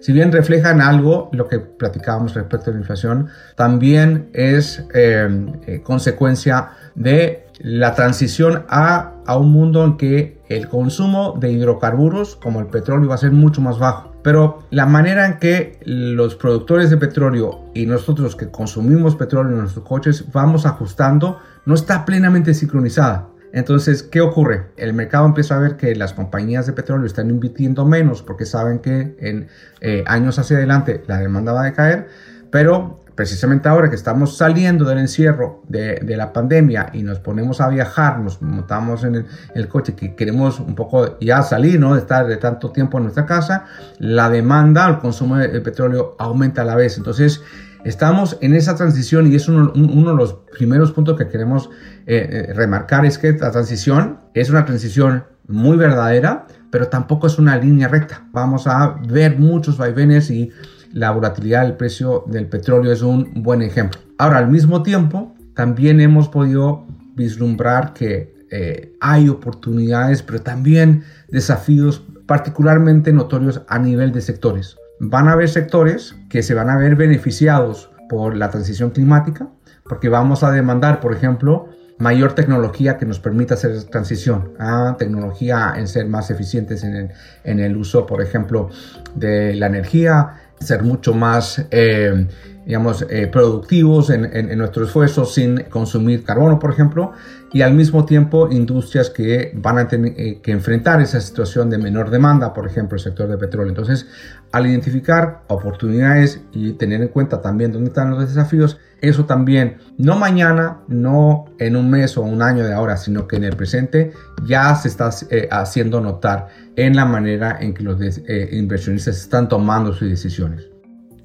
si 0.07 0.13
bien 0.13 0.31
reflejan 0.31 0.79
algo, 0.79 1.29
lo 1.33 1.49
que 1.49 1.59
platicábamos 1.59 2.33
respecto 2.33 2.69
a 2.69 2.73
la 2.73 2.79
inflación, 2.79 3.27
también 3.57 4.29
es 4.31 4.85
eh, 4.93 5.27
eh, 5.67 5.81
consecuencia 5.83 6.69
de 6.95 7.45
la 7.59 7.93
transición 7.93 8.63
a, 8.69 9.15
a 9.25 9.37
un 9.37 9.51
mundo 9.51 9.83
en 9.83 9.97
que 9.97 10.39
el 10.47 10.69
consumo 10.69 11.35
de 11.37 11.51
hidrocarburos 11.51 12.37
como 12.37 12.61
el 12.61 12.67
petróleo 12.67 13.09
va 13.09 13.15
a 13.15 13.17
ser 13.17 13.33
mucho 13.33 13.59
más 13.59 13.79
bajo 13.79 14.13
Pero 14.23 14.63
la 14.69 14.85
manera 14.85 15.25
en 15.25 15.39
que 15.39 15.77
los 15.83 16.35
productores 16.35 16.89
de 16.89 16.95
petróleo 16.95 17.65
y 17.73 17.85
nosotros 17.85 18.37
que 18.37 18.49
consumimos 18.49 19.17
petróleo 19.17 19.51
en 19.51 19.59
nuestros 19.59 19.83
coches 19.83 20.23
vamos 20.31 20.65
ajustando 20.65 21.39
no 21.65 21.75
está 21.75 22.05
plenamente 22.05 22.53
sincronizada. 22.53 23.27
Entonces, 23.54 24.04
¿qué 24.04 24.22
ocurre? 24.22 24.68
El 24.77 24.94
mercado 24.94 25.25
empieza 25.25 25.56
a 25.56 25.60
ver 25.60 25.77
que 25.77 25.96
las 25.96 26.13
compañías 26.13 26.66
de 26.68 26.74
petróleo 26.74 27.06
están 27.06 27.30
invirtiendo 27.30 27.86
menos 27.86 28.22
porque 28.22 28.46
saben 28.46 28.80
que 28.80 29.16
en 29.20 29.48
eh, 29.82 30.04
años 30.08 30.38
hacia 30.39 30.58
adelante 30.58 31.04
la 31.08 31.18
demanda 31.18 31.54
va 31.54 31.62
a 31.62 31.66
decaer, 31.66 32.08
pero 32.51 33.00
precisamente 33.18 33.68
ahora 33.68 33.89
que 33.89 33.96
estamos 33.96 34.38
saliendo 34.38 34.86
del 34.86 35.00
encierro 35.00 35.63
de, 35.68 36.00
la 36.16 36.32
pandemia 36.32 36.92
y 36.94 37.01
nos 37.01 37.20
ponemos 37.20 37.60
a 37.62 37.68
viajar, 37.68 38.20
nos 38.20 38.44
montamos 38.44 39.04
en 39.04 39.25
el, 39.56 39.68
coche 39.68 39.96
que 39.96 40.13
queremos 40.13 40.60
un 40.60 40.75
poco 40.75 41.18
ya 41.20 41.42
salir, 41.42 41.80
¿no? 41.80 41.96
De 41.96 42.01
estar 42.01 42.27
de 42.27 42.38
tanto 42.38 42.72
tiempo 42.72 43.00
en 43.00 43.06
nuestra 43.06 43.25
casa, 43.25 43.66
la 43.98 44.30
demanda, 44.30 44.88
el 44.88 45.00
consumo 45.00 45.38
de, 45.38 45.60
petróleo 45.62 46.16
aumenta 46.20 46.62
a 46.62 46.66
la 46.66 46.75
vez. 46.75 46.98
Entonces, 46.98 47.42
estamos 47.88 48.38
en 48.41 48.53
esa 48.53 48.75
transición 48.75 49.32
y 49.32 49.36
es 49.36 49.48
uno, 49.48 49.72
de 49.72 50.15
los 50.15 50.34
primeros 50.58 50.91
puntos 50.91 51.17
que 51.17 51.27
queremos 51.27 51.70
eh, 52.06 52.48
eh, 52.50 52.53
remarcar, 52.53 53.06
es 53.06 53.17
que 53.17 53.34
la 53.34 53.51
transición 53.51 54.20
es 54.34 54.50
una 54.50 54.65
transición 54.65 55.24
muy 55.48 55.77
verdadera, 55.77 56.48
pero 56.70 56.88
tampoco 56.88 57.27
es 57.27 57.39
una 57.39 57.58
línea 57.58 57.88
recta. 57.88 58.27
Vamos 58.34 58.67
a 58.67 59.00
ver 59.08 59.39
muchos 59.39 59.77
vaivenes 59.77 60.29
y 60.29 60.51
la 60.91 61.12
volatilidad 61.12 61.63
del 61.63 61.75
precio 61.75 62.25
del 62.27 62.48
petróleo 62.48 62.91
es 62.91 63.01
un 63.01 63.32
buen 63.41 63.62
ejemplo. 63.62 64.00
Ahora, 64.17 64.39
al 64.39 64.50
mismo 64.50 64.84
tiempo, 64.84 65.34
también 65.53 66.01
hemos 66.01 66.27
podido 66.27 66.86
vislumbrar 67.15 67.94
que 67.94 68.36
eh, 68.51 68.96
hay 69.00 69.29
oportunidades, 69.29 70.24
pero 70.24 70.41
también 70.41 71.03
desafíos 71.29 72.03
particularmente 72.25 73.13
notorios 73.13 73.62
a 73.67 73.79
nivel 73.79 74.12
de 74.12 74.22
sectores. 74.22 74.77
Van 75.00 75.27
a 75.27 75.34
haber 75.34 75.50
sectores 75.50 76.16
que 76.30 76.42
se 76.42 76.54
van 76.54 76.70
a 76.70 76.77
ver 76.77 76.96
beneficiados 76.96 77.92
por 78.10 78.36
la 78.36 78.50
transición 78.50 78.89
climática, 78.89 79.50
porque 79.84 80.10
vamos 80.10 80.44
a 80.44 80.51
demandar, 80.51 81.00
por 81.00 81.13
ejemplo, 81.13 81.70
mayor 82.00 82.34
tecnología 82.34 82.98
que 82.98 83.06
nos 83.06 83.20
permita 83.20 83.56
hacer 83.56 83.84
transición. 83.86 84.54
A 84.60 84.96
tecnología 84.98 85.74
en 85.75 85.88
ser 85.88 86.08
más 86.08 86.30
eficientes 86.32 86.84
en 86.84 86.96
el, 86.96 87.12
en 87.44 87.60
el 87.60 87.77
uso, 87.77 88.06
por 88.06 88.22
ejemplo, 88.22 88.70
de 89.16 89.56
la 89.56 89.68
energía, 89.68 90.47
ser 90.59 90.83
mucho 90.83 91.13
más, 91.13 91.65
eh, 91.71 92.27
digamos, 92.65 93.05
eh, 93.09 93.27
productivos 93.27 94.09
en, 94.09 94.25
en, 94.25 94.57
nuestro 94.57 94.85
esfuerzo 94.85 95.25
sin 95.25 95.63
consumir 95.69 96.23
carbono, 96.23 96.59
por 96.59 96.71
ejemplo, 96.71 97.13
y 97.53 97.61
al 97.61 97.73
mismo 97.73 98.05
tiempo 98.05 98.49
industrias 98.51 99.09
que 99.09 99.53
van 99.55 99.77
a 99.77 99.87
tener 99.87 100.13
eh, 100.17 100.39
que 100.41 100.51
enfrentar 100.51 100.99
esa 101.01 101.21
situación 101.21 101.69
de 101.69 101.77
menor 101.77 102.09
demanda, 102.09 102.53
por 102.53 102.67
ejemplo, 102.67 102.97
el 102.97 103.03
sector 103.03 103.29
de 103.29 103.37
petróleo. 103.37 103.69
Entonces, 103.69 104.07
al 104.51 104.65
identificar 104.65 105.43
oportunidades 105.47 106.41
y 106.51 106.73
tener 106.73 107.01
en 107.01 107.07
cuenta 107.07 107.41
también 107.41 107.71
dónde 107.71 107.89
están 107.89 108.09
los 108.09 108.19
desafíos, 108.19 108.77
eso 108.99 109.25
también, 109.25 109.77
no 109.97 110.17
mañana, 110.17 110.79
no 110.87 111.45
en 111.59 111.75
un 111.75 111.89
mes 111.89 112.17
o 112.17 112.23
un 112.23 112.41
año 112.41 112.65
de 112.65 112.73
ahora, 112.73 112.97
sino 112.97 113.27
que 113.27 113.35
en 113.35 113.43
el 113.43 113.55
presente 113.55 114.11
ya 114.43 114.73
se 114.75 114.87
está 114.87 115.11
haciendo 115.51 116.01
notar 116.01 116.47
en 116.77 116.96
la 116.96 117.05
manera 117.05 117.57
en 117.60 117.74
que 117.74 117.84
los 117.84 118.00
eh, 118.00 118.50
inversionistas 118.53 119.17
están 119.17 119.50
tomando 119.50 119.91
sus 119.93 120.07
decisiones. 120.07 120.69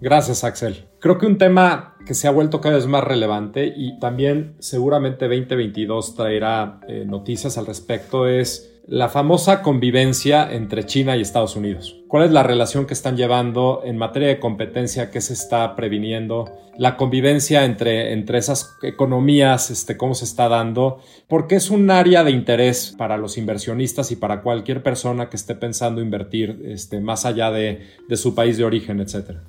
Gracias, 0.01 0.43
Axel. 0.43 0.89
Creo 0.99 1.19
que 1.19 1.27
un 1.27 1.39
tema 1.39 1.95
que 2.05 2.15
se 2.15 2.27
ha 2.27 2.33
vuelto 2.33 2.61
cada 2.61 2.75
vez 2.75 2.87
más 2.87 3.05
relevante 3.05 3.73
y 3.77 3.99
también 4.01 4.57
seguramente 4.59 5.29
2022 5.29 6.17
traerá 6.17 6.81
eh, 6.89 7.05
noticias 7.07 7.59
al 7.59 7.67
respecto 7.67 8.27
es 8.27 8.72
la 8.87 9.09
famosa 9.09 9.63
convivencia 9.63 10.53
entre 10.53 10.85
China 10.85 11.17
y 11.17 11.21
Estados 11.21 11.55
Unidos. 11.55 12.03
¿Cuál 12.09 12.25
es 12.25 12.33
la 12.33 12.43
relación 12.43 12.85
que 12.87 12.95
están 12.95 13.17
llevando 13.17 13.83
en 13.85 13.97
materia 13.97 14.29
de 14.29 14.41
competencia? 14.41 15.11
¿Qué 15.11 15.21
se 15.21 15.35
está 15.35 15.77
previniendo? 15.77 16.51
La 16.77 16.97
convivencia 16.97 17.65
entre, 17.65 18.13
entre 18.13 18.39
esas 18.39 18.77
economías, 18.83 19.71
este, 19.71 19.97
cómo 19.97 20.15
se 20.15 20.25
está 20.25 20.49
dando, 20.49 21.01
porque 21.29 21.55
es 21.55 21.71
un 21.71 21.91
área 21.91 22.25
de 22.25 22.33
interés 22.33 22.95
para 22.99 23.17
los 23.17 23.39
inversionistas 23.39 24.11
y 24.11 24.17
para 24.17 24.43
cualquier 24.43 24.83
persona 24.83 25.31
que 25.31 25.37
esté 25.37 25.55
pensando 25.55 26.01
invertir 26.01 26.61
este, 26.65 27.01
más 27.01 27.25
allá 27.25 27.51
de, 27.51 27.87
de 28.09 28.17
su 28.17 28.35
país 28.35 28.59
de 28.59 28.65
origen, 28.65 29.01
etcétera. 29.01 29.45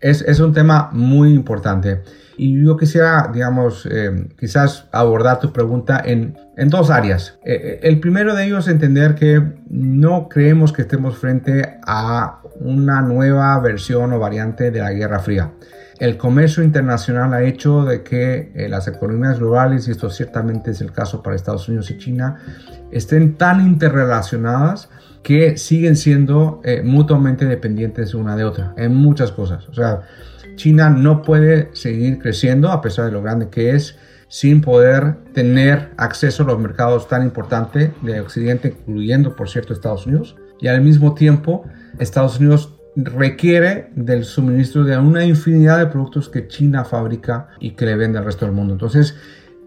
Es, 0.00 0.22
es, 0.22 0.38
un 0.40 0.52
tema 0.52 0.90
muy 0.92 1.34
importante. 1.34 2.02
Y 2.36 2.64
yo 2.64 2.76
quisiera, 2.76 3.30
digamos, 3.32 3.86
eh, 3.90 4.28
quizás 4.38 4.86
abordar 4.92 5.40
tu 5.40 5.52
pregunta 5.52 6.00
en, 6.04 6.38
en 6.56 6.68
dos 6.68 6.88
áreas. 6.88 7.36
Eh, 7.44 7.54
eh, 7.54 7.80
el 7.82 7.98
primero 7.98 8.36
de 8.36 8.46
ellos 8.46 8.68
es 8.68 8.74
entender 8.74 9.16
que 9.16 9.42
no 9.68 10.28
creemos 10.28 10.72
que 10.72 10.82
estemos 10.82 11.18
frente 11.18 11.78
a 11.84 12.40
una 12.60 13.02
nueva 13.02 13.58
versión 13.58 14.12
o 14.12 14.20
variante 14.20 14.70
de 14.70 14.80
la 14.80 14.92
Guerra 14.92 15.18
Fría. 15.18 15.50
El 15.98 16.16
comercio 16.16 16.62
internacional 16.62 17.34
ha 17.34 17.42
hecho 17.42 17.84
de 17.84 18.04
que 18.04 18.52
las 18.70 18.86
economías 18.86 19.40
globales, 19.40 19.88
y 19.88 19.90
esto 19.90 20.10
ciertamente 20.10 20.70
es 20.70 20.80
el 20.80 20.92
caso 20.92 21.24
para 21.24 21.34
Estados 21.34 21.68
Unidos 21.68 21.90
y 21.90 21.98
China, 21.98 22.36
estén 22.92 23.36
tan 23.36 23.60
interrelacionadas 23.66 24.90
que 25.22 25.56
siguen 25.56 25.96
siendo 25.96 26.62
mutuamente 26.84 27.44
dependientes 27.44 28.14
una 28.14 28.36
de 28.36 28.44
otra 28.44 28.74
en 28.76 28.94
muchas 28.94 29.32
cosas. 29.32 29.68
O 29.68 29.74
sea, 29.74 30.02
China 30.56 30.90
no 30.90 31.22
puede 31.22 31.70
seguir 31.72 32.18
creciendo 32.18 32.70
a 32.70 32.80
pesar 32.80 33.06
de 33.06 33.12
lo 33.12 33.22
grande 33.22 33.48
que 33.48 33.74
es 33.74 33.96
sin 34.28 34.60
poder 34.60 35.16
tener 35.32 35.90
acceso 35.96 36.42
a 36.42 36.46
los 36.46 36.58
mercados 36.58 37.08
tan 37.08 37.22
importantes 37.22 37.90
de 38.02 38.20
Occidente, 38.20 38.76
incluyendo, 38.78 39.34
por 39.34 39.48
cierto, 39.48 39.72
Estados 39.72 40.06
Unidos. 40.06 40.36
Y 40.60 40.68
al 40.68 40.82
mismo 40.82 41.14
tiempo, 41.14 41.64
Estados 41.98 42.38
Unidos 42.38 42.74
requiere 42.96 43.90
del 43.94 44.24
suministro 44.24 44.84
de 44.84 44.98
una 44.98 45.24
infinidad 45.24 45.78
de 45.78 45.86
productos 45.86 46.28
que 46.28 46.48
China 46.48 46.84
fabrica 46.84 47.48
y 47.60 47.70
que 47.70 47.86
le 47.86 47.96
vende 47.96 48.18
al 48.18 48.24
resto 48.24 48.44
del 48.44 48.54
mundo. 48.54 48.74
Entonces, 48.74 49.16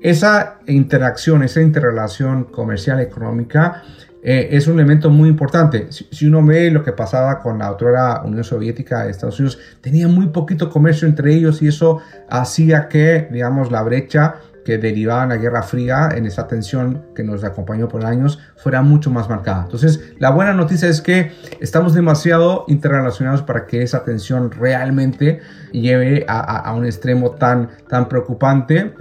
esa 0.02 0.60
interacción, 0.68 1.42
esa 1.44 1.62
interrelación 1.62 2.44
comercial 2.44 3.00
económica 3.00 3.84
eh, 4.24 4.50
es 4.52 4.68
un 4.68 4.76
elemento 4.76 5.10
muy 5.10 5.30
importante. 5.30 5.88
Si, 5.90 6.28
uno 6.28 6.46
ve 6.46 6.70
lo 6.70 6.84
que 6.84 6.92
pasaba 6.92 7.40
con 7.40 7.60
la 7.60 7.72
otra 7.72 8.22
Unión 8.24 8.44
Soviética, 8.44 9.08
Estados 9.08 9.40
Unidos, 9.40 9.60
tenía 9.82 10.08
muy 10.08 10.28
poquito 10.28 10.70
comercio 10.70 11.08
entre 11.08 11.34
ellos 11.34 11.62
y 11.62 11.68
eso 11.68 12.00
hacía 12.30 12.88
que, 12.88 13.28
digamos, 13.32 13.72
la 13.72 13.82
brecha 13.82 14.36
que 14.64 14.78
derivaba 14.78 15.24
en 15.24 15.30
la 15.30 15.38
Guerra 15.38 15.64
Fría, 15.64 16.10
en 16.16 16.26
esa 16.26 16.48
tensión 16.48 17.06
que 17.16 17.24
nos 17.24 17.44
acompañó 17.44 17.88
por 17.88 18.06
años, 18.06 18.40
fuera 18.58 18.82
mucho 18.82 19.10
más 19.10 19.30
marcada. 19.30 19.64
Entonces, 19.64 20.14
la 20.20 20.30
buena 20.30 20.54
noticia 20.54 20.90
es 20.90 21.02
que 21.02 21.32
estamos 21.60 21.94
demasiado 21.94 22.66
interrelacionados 22.68 23.42
para 23.42 23.66
que 23.66 23.82
esa 23.82 24.04
tensión 24.04 24.52
realmente 24.52 25.40
lleve 25.72 26.26
a, 26.28 26.74
un 26.76 26.86
extremo 26.86 27.32
tan, 27.32 27.70
tan 27.88 28.08
preocupante 28.08 28.94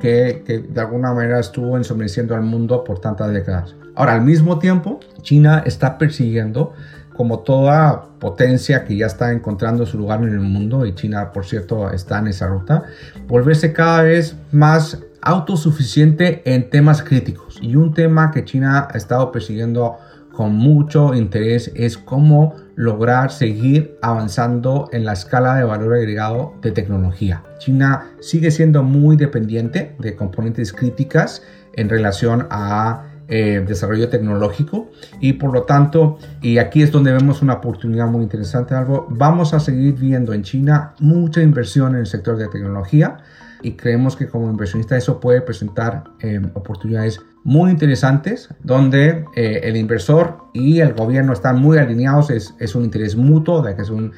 que, 0.00 0.42
que 0.46 0.58
de 0.58 0.80
alguna 0.80 1.12
manera 1.12 1.40
estuvo 1.40 1.76
ensombreciendo 1.76 2.34
al 2.34 2.42
mundo 2.42 2.84
por 2.84 3.00
tantas 3.00 3.32
décadas. 3.32 3.74
Ahora, 3.94 4.12
al 4.12 4.22
mismo 4.22 4.60
tiempo, 4.60 5.00
China 5.22 5.62
está 5.66 5.98
persiguiendo 5.98 6.72
como 7.18 7.40
toda 7.40 8.10
potencia 8.20 8.84
que 8.84 8.96
ya 8.96 9.06
está 9.06 9.32
encontrando 9.32 9.84
su 9.84 9.98
lugar 9.98 10.22
en 10.22 10.28
el 10.28 10.38
mundo, 10.38 10.86
y 10.86 10.94
China, 10.94 11.32
por 11.32 11.44
cierto, 11.44 11.90
está 11.90 12.20
en 12.20 12.28
esa 12.28 12.46
ruta, 12.46 12.84
volverse 13.26 13.72
cada 13.72 14.04
vez 14.04 14.36
más 14.52 15.02
autosuficiente 15.20 16.42
en 16.44 16.70
temas 16.70 17.02
críticos. 17.02 17.58
Y 17.60 17.74
un 17.74 17.92
tema 17.92 18.30
que 18.30 18.44
China 18.44 18.86
ha 18.88 18.96
estado 18.96 19.32
persiguiendo 19.32 19.96
con 20.32 20.54
mucho 20.54 21.12
interés 21.12 21.72
es 21.74 21.98
cómo 21.98 22.54
lograr 22.76 23.32
seguir 23.32 23.98
avanzando 24.00 24.88
en 24.92 25.04
la 25.04 25.14
escala 25.14 25.56
de 25.56 25.64
valor 25.64 25.94
agregado 25.94 26.54
de 26.62 26.70
tecnología. 26.70 27.42
China 27.58 28.12
sigue 28.20 28.52
siendo 28.52 28.84
muy 28.84 29.16
dependiente 29.16 29.96
de 29.98 30.14
componentes 30.14 30.72
críticas 30.72 31.42
en 31.72 31.88
relación 31.88 32.46
a 32.50 33.07
eh, 33.30 33.62
desarrollo 33.66 34.08
tecnológico 34.08 34.90
y 35.20 35.34
por 35.34 35.52
lo 35.52 35.64
tanto, 35.64 36.16
y 36.40 36.56
aquí 36.56 36.82
es 36.82 36.90
donde 36.90 37.12
vemos 37.12 37.42
una 37.42 37.54
oportunidad 37.54 38.06
muy 38.06 38.22
interesante, 38.22 38.74
algo, 38.74 39.06
vamos 39.10 39.52
a 39.52 39.60
seguir 39.60 39.96
viendo 39.96 40.32
en 40.32 40.42
China 40.42 40.94
mucha 40.98 41.42
inversión 41.42 41.92
en 41.92 42.00
el 42.00 42.06
sector 42.06 42.38
de 42.38 42.48
tecnología 42.48 43.18
y 43.60 43.72
creemos 43.72 44.16
que 44.16 44.28
como 44.28 44.48
inversionista 44.48 44.96
eso 44.96 45.20
puede 45.20 45.42
presentar 45.42 46.04
eh, 46.20 46.40
oportunidades 46.54 47.20
muy 47.44 47.70
interesantes 47.70 48.48
donde 48.64 49.26
eh, 49.36 49.60
el 49.62 49.76
inversor 49.76 50.44
y 50.54 50.80
el 50.80 50.94
gobierno 50.94 51.34
están 51.34 51.60
muy 51.60 51.76
alineados, 51.76 52.30
es, 52.30 52.54
es 52.58 52.74
un 52.74 52.84
interés 52.84 53.14
mutuo 53.14 53.60
de 53.60 53.76
que 53.76 53.82
es 53.82 53.90
un 53.90 54.12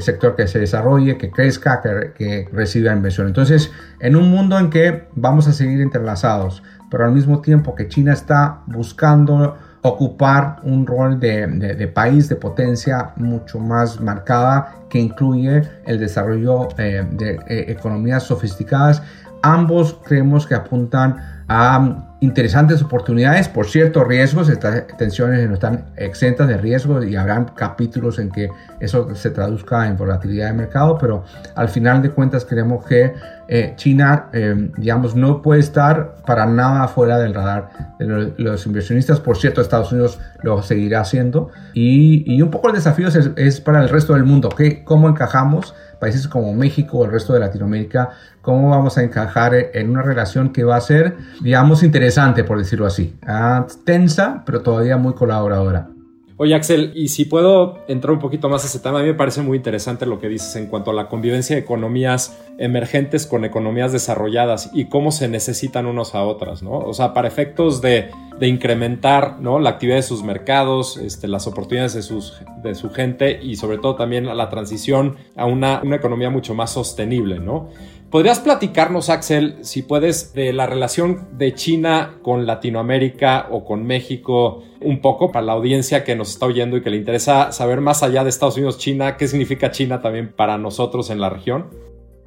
sector 0.00 0.34
que 0.34 0.48
se 0.48 0.58
desarrolle, 0.58 1.18
que 1.18 1.30
crezca, 1.30 1.82
que, 1.82 2.14
que 2.14 2.48
reciba 2.50 2.94
inversión. 2.94 3.26
Entonces, 3.26 3.70
en 4.00 4.16
un 4.16 4.30
mundo 4.30 4.58
en 4.58 4.70
que 4.70 5.08
vamos 5.14 5.46
a 5.48 5.52
seguir 5.52 5.82
entrelazados, 5.82 6.62
pero 6.90 7.04
al 7.04 7.12
mismo 7.12 7.40
tiempo 7.40 7.74
que 7.74 7.88
China 7.88 8.12
está 8.12 8.60
buscando 8.66 9.56
ocupar 9.82 10.56
un 10.64 10.86
rol 10.86 11.20
de, 11.20 11.90
país, 11.94 12.28
de 12.28 12.36
potencia 12.36 13.12
mucho 13.16 13.58
más 13.58 14.00
marcada 14.00 14.74
que 14.88 14.98
incluye 14.98 15.62
el 15.84 15.98
desarrollo 15.98 16.68
eh, 16.78 17.06
de 17.12 17.38
eh, 17.48 17.64
economías 17.68 18.24
sofisticadas. 18.24 19.02
Ambos 19.42 20.00
creemos 20.04 20.46
que 20.46 20.54
apuntan 20.54 21.16
a 21.48 22.15
interesantes 22.20 22.82
oportunidades, 22.82 23.48
por 23.48 23.66
cierto, 23.66 24.04
riesgos, 24.04 24.48
estas 24.48 24.86
tensiones 24.96 25.46
no 25.48 25.54
están 25.54 25.84
exentas 25.96 26.48
de 26.48 26.56
riesgos 26.56 27.04
y 27.04 27.14
habrán 27.14 27.46
capítulos 27.54 28.18
en 28.18 28.30
que 28.30 28.48
eso 28.80 29.14
se 29.14 29.30
traduzca 29.30 29.86
en 29.86 29.96
volatilidad 29.96 30.48
de 30.48 30.54
mercado, 30.54 30.96
pero 30.98 31.24
al 31.54 31.68
final 31.68 32.00
de 32.02 32.10
cuentas 32.10 32.44
creemos 32.44 32.84
que 32.86 33.12
eh, 33.48 33.74
China, 33.76 34.28
eh, 34.32 34.70
digamos, 34.76 35.14
no 35.14 35.40
puede 35.40 35.60
estar 35.60 36.16
para 36.26 36.46
nada 36.46 36.88
fuera 36.88 37.18
del 37.18 37.32
radar 37.32 37.68
de 37.98 38.32
los, 38.36 38.66
inversionistas. 38.66 39.20
Por 39.20 39.36
cierto, 39.36 39.60
Estados 39.60 39.92
Unidos 39.92 40.18
lo 40.42 40.62
seguirá 40.62 41.00
haciendo. 41.00 41.50
Y, 41.72 42.40
un 42.42 42.50
poco 42.50 42.68
el 42.68 42.74
desafío 42.74 43.08
es, 43.08 43.60
para 43.60 43.82
el 43.82 43.88
resto 43.88 44.14
del 44.14 44.24
mundo, 44.24 44.48
que 44.48 44.82
¿cómo 44.82 45.08
encajamos? 45.08 45.74
Países 46.00 46.26
como 46.26 46.52
México 46.54 46.98
o 46.98 47.04
el 47.04 47.12
resto 47.12 47.32
de 47.32 47.40
Latinoamérica, 47.40 48.10
¿cómo 48.46 48.70
vamos 48.70 48.96
a 48.96 49.02
encajar 49.02 49.54
en 49.74 49.90
una 49.90 50.02
relación 50.02 50.52
que 50.52 50.62
va 50.62 50.76
a 50.76 50.80
ser, 50.80 51.16
digamos, 51.40 51.82
interesante, 51.82 52.44
por 52.44 52.58
decirlo 52.58 52.86
así? 52.86 53.12
Ah, 53.26 53.66
tensa, 53.84 54.44
pero 54.46 54.62
todavía 54.62 54.96
muy 54.96 55.14
colaboradora. 55.14 55.88
Oye, 56.36 56.54
Axel, 56.54 56.92
y 56.94 57.08
si 57.08 57.24
puedo 57.24 57.78
entrar 57.88 58.12
un 58.12 58.20
poquito 58.20 58.48
más 58.48 58.62
a 58.62 58.68
ese 58.68 58.78
tema, 58.78 59.00
a 59.00 59.02
mí 59.02 59.08
me 59.08 59.14
parece 59.14 59.42
muy 59.42 59.56
interesante 59.56 60.06
lo 60.06 60.20
que 60.20 60.28
dices 60.28 60.54
en 60.54 60.66
cuanto 60.66 60.92
a 60.92 60.94
la 60.94 61.08
convivencia 61.08 61.56
de 61.56 61.62
economías 61.62 62.38
emergentes 62.58 63.26
con 63.26 63.44
economías 63.44 63.90
desarrolladas 63.90 64.70
y 64.72 64.84
cómo 64.84 65.10
se 65.10 65.26
necesitan 65.26 65.86
unas 65.86 66.14
a 66.14 66.22
otras, 66.22 66.62
¿no? 66.62 66.78
O 66.78 66.94
sea, 66.94 67.14
para 67.14 67.26
efectos 67.26 67.82
de, 67.82 68.10
incrementar, 68.42 69.40
¿no? 69.40 69.58
La 69.58 69.70
actividad 69.70 69.96
de 69.96 70.02
sus 70.02 70.22
mercados, 70.22 70.96
este, 70.96 71.28
las 71.28 71.46
oportunidades 71.46 71.94
de, 71.94 72.02
sus, 72.02 72.40
de 72.62 72.74
su 72.74 72.90
gente 72.90 73.38
y 73.42 73.56
sobre 73.56 73.78
todo 73.78 73.96
también 73.96 74.26
la 74.26 74.48
transición 74.50 75.16
a 75.36 75.46
una, 75.46 75.80
una 75.82 75.96
economía 75.96 76.28
mucho 76.28 76.54
más 76.54 76.70
sostenible, 76.72 77.38
¿no? 77.38 77.70
¿Podrías 78.10 78.38
platicarnos, 78.38 79.10
Axel, 79.10 79.56
si 79.62 79.82
puedes, 79.82 80.32
de 80.32 80.52
la 80.52 80.66
relación 80.66 81.26
de 81.38 81.54
China 81.54 82.14
con 82.22 82.46
Latinoamérica 82.46 83.48
o 83.50 83.64
con 83.64 83.84
México 83.84 84.62
un 84.80 85.00
poco 85.00 85.32
para 85.32 85.44
la 85.44 85.52
audiencia 85.52 86.04
que 86.04 86.14
nos 86.14 86.30
está 86.30 86.46
oyendo 86.46 86.76
y 86.76 86.82
que 86.82 86.90
le 86.90 86.98
interesa 86.98 87.50
saber 87.50 87.80
más 87.80 88.02
allá 88.04 88.22
de 88.22 88.30
Estados 88.30 88.56
Unidos, 88.56 88.78
China, 88.78 89.16
qué 89.16 89.26
significa 89.26 89.72
China 89.72 90.00
también 90.00 90.32
para 90.32 90.56
nosotros 90.56 91.10
en 91.10 91.20
la 91.20 91.30
región? 91.30 91.66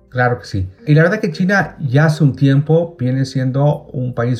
Claro 0.09 0.39
que 0.39 0.45
sí. 0.45 0.67
Y 0.85 0.95
la 0.95 1.03
verdad 1.03 1.21
que 1.21 1.31
China 1.31 1.77
ya 1.79 2.05
hace 2.05 2.23
un 2.23 2.35
tiempo 2.35 2.97
viene 2.99 3.25
siendo 3.25 3.83
un 3.93 4.13
país 4.13 4.39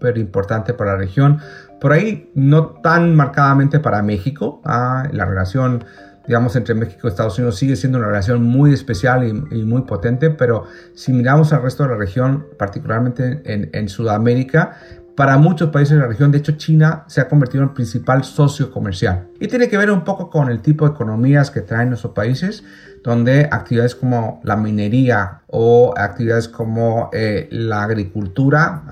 súper 0.00 0.18
importante 0.18 0.72
para 0.74 0.92
la 0.92 0.98
región. 0.98 1.38
Por 1.80 1.92
ahí 1.92 2.30
no 2.34 2.68
tan 2.82 3.14
marcadamente 3.14 3.78
para 3.80 4.02
México. 4.02 4.60
Ah, 4.64 5.08
la 5.12 5.26
relación 5.26 5.84
digamos, 6.26 6.54
entre 6.54 6.74
México 6.74 7.00
y 7.04 7.08
Estados 7.08 7.38
Unidos 7.38 7.56
sigue 7.56 7.74
siendo 7.74 7.98
una 7.98 8.06
relación 8.06 8.42
muy 8.42 8.72
especial 8.72 9.26
y, 9.26 9.64
muy 9.64 9.82
potente, 9.82 10.30
pero 10.30 10.64
si 10.94 11.12
miramos 11.12 11.52
al 11.52 11.62
resto 11.62 11.82
de 11.82 11.88
la 11.88 11.96
región, 11.96 12.46
particularmente 12.56 13.42
en, 13.44 13.88
Sudamérica, 13.88 14.76
para 15.16 15.38
muchos 15.38 15.70
países 15.70 15.96
de 15.96 16.02
la 16.02 16.06
región, 16.06 16.30
de 16.30 16.38
hecho 16.38 16.52
China 16.52 17.04
se 17.08 17.20
ha 17.20 17.28
convertido 17.28 17.64
en 17.64 17.70
el 17.70 17.74
principal 17.74 18.22
socio 18.22 18.70
comercial. 18.70 19.28
Y 19.40 19.48
tiene 19.48 19.68
que 19.68 19.76
ver 19.76 19.90
un 19.90 20.04
poco 20.04 20.30
con 20.30 20.50
el 20.50 20.60
tipo 20.60 20.86
de 20.86 20.92
economías 20.92 21.50
que 21.50 21.62
traen 21.62 21.88
nuestros 21.88 22.12
países, 22.12 22.62
donde 23.02 23.48
actividades 23.50 23.94
como 23.94 24.40
la 24.44 24.56
minería 24.56 25.40
o 25.46 25.94
actividades 25.96 26.48
como 26.48 27.08
eh, 27.12 27.48
la 27.50 27.82
agricultura 27.82 28.82